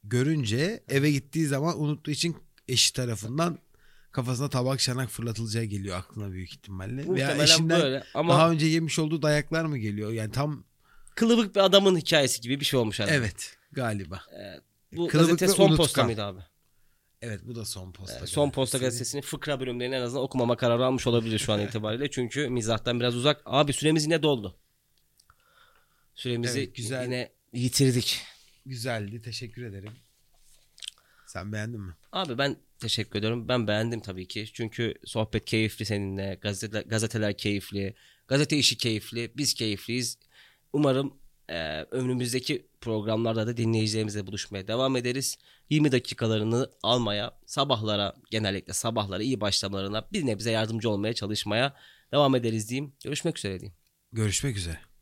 görünce 0.03 0.83
eve 0.89 1.11
gittiği 1.11 1.45
zaman 1.45 1.81
unuttuğu 1.81 2.11
için 2.11 2.37
eşi 2.67 2.93
tarafından 2.93 3.59
kafasına 4.13 4.49
tabak 4.49 4.79
çanak 4.79 5.09
fırlatılacağı 5.09 5.63
geliyor 5.63 5.97
aklına 5.97 6.31
büyük 6.31 6.49
ihtimalle. 6.49 6.95
Veya 6.97 7.05
Muhtemelen 7.07 7.43
eşinden 7.43 7.81
böyle 7.81 8.03
ama 8.13 8.33
daha 8.33 8.51
önce 8.51 8.65
yemiş 8.65 8.99
olduğu 8.99 9.21
dayaklar 9.21 9.65
mı 9.65 9.77
geliyor? 9.77 10.11
Yani 10.11 10.31
tam 10.31 10.63
kılıbık 11.15 11.55
bir 11.55 11.59
adamın 11.59 11.97
hikayesi 11.97 12.41
gibi 12.41 12.59
bir 12.59 12.65
şey 12.65 12.79
olmuş 12.79 12.99
herhalde. 12.99 13.15
evet 13.17 13.57
galiba. 13.71 14.21
Bu 14.91 15.07
Kılıbık 15.07 15.29
gazete 15.39 15.47
son 15.47 15.63
unutkan. 15.63 15.77
posta 15.77 16.03
mıydı 16.03 16.23
abi? 16.23 16.39
Evet 17.21 17.41
bu 17.45 17.55
da 17.55 17.65
son 17.65 17.91
posta. 17.91 18.23
Ee, 18.23 18.27
son 18.27 18.49
posta 18.49 18.77
gazetesi. 18.77 18.99
gazetesinin 18.99 19.21
fıkra 19.21 19.59
bölümlerini 19.59 19.95
en 19.95 20.01
azından 20.01 20.23
okumama 20.23 20.57
kararı 20.57 20.85
almış 20.85 21.07
olabilir 21.07 21.39
şu 21.39 21.53
an 21.53 21.59
itibariyle. 21.67 22.11
Çünkü 22.11 22.49
mizahtan 22.49 22.99
biraz 22.99 23.15
uzak. 23.15 23.41
Abi 23.45 23.73
süremiz 23.73 24.03
yine 24.03 24.23
doldu. 24.23 24.57
Süremizi 26.15 26.59
Evet, 26.59 26.75
güzel. 26.75 27.03
yine 27.05 27.31
yitirdik. 27.53 28.21
Güzeldi 28.65 29.21
teşekkür 29.21 29.63
ederim. 29.63 29.91
Sen 31.33 31.51
beğendin 31.53 31.81
mi? 31.81 31.93
Abi 32.11 32.37
ben 32.37 32.57
teşekkür 32.79 33.19
ediyorum. 33.19 33.47
Ben 33.47 33.67
beğendim 33.67 33.99
tabii 33.99 34.27
ki. 34.27 34.45
Çünkü 34.53 34.93
sohbet 35.05 35.45
keyifli 35.45 35.85
seninle. 35.85 36.37
Gazete, 36.41 36.81
gazeteler 36.81 37.37
keyifli. 37.37 37.95
Gazete 38.27 38.57
işi 38.57 38.77
keyifli. 38.77 39.31
Biz 39.37 39.53
keyifliyiz. 39.53 40.17
Umarım 40.73 41.13
e, 41.49 41.81
önümüzdeki 41.91 42.67
programlarda 42.81 43.47
da 43.47 43.57
dinleyicilerimizle 43.57 44.27
buluşmaya 44.27 44.67
devam 44.67 44.95
ederiz. 44.95 45.37
20 45.69 45.91
dakikalarını 45.91 46.71
almaya, 46.83 47.39
sabahlara 47.45 48.13
genellikle 48.31 48.73
sabahlara 48.73 49.23
iyi 49.23 49.41
başlamalarına 49.41 50.07
bir 50.13 50.25
nebze 50.25 50.51
yardımcı 50.51 50.89
olmaya 50.89 51.13
çalışmaya 51.13 51.75
devam 52.11 52.35
ederiz 52.35 52.69
diyeyim. 52.69 52.93
Görüşmek 53.03 53.37
üzere 53.37 53.59
diyeyim. 53.59 53.75
Görüşmek 54.11 54.57
üzere. 54.57 54.79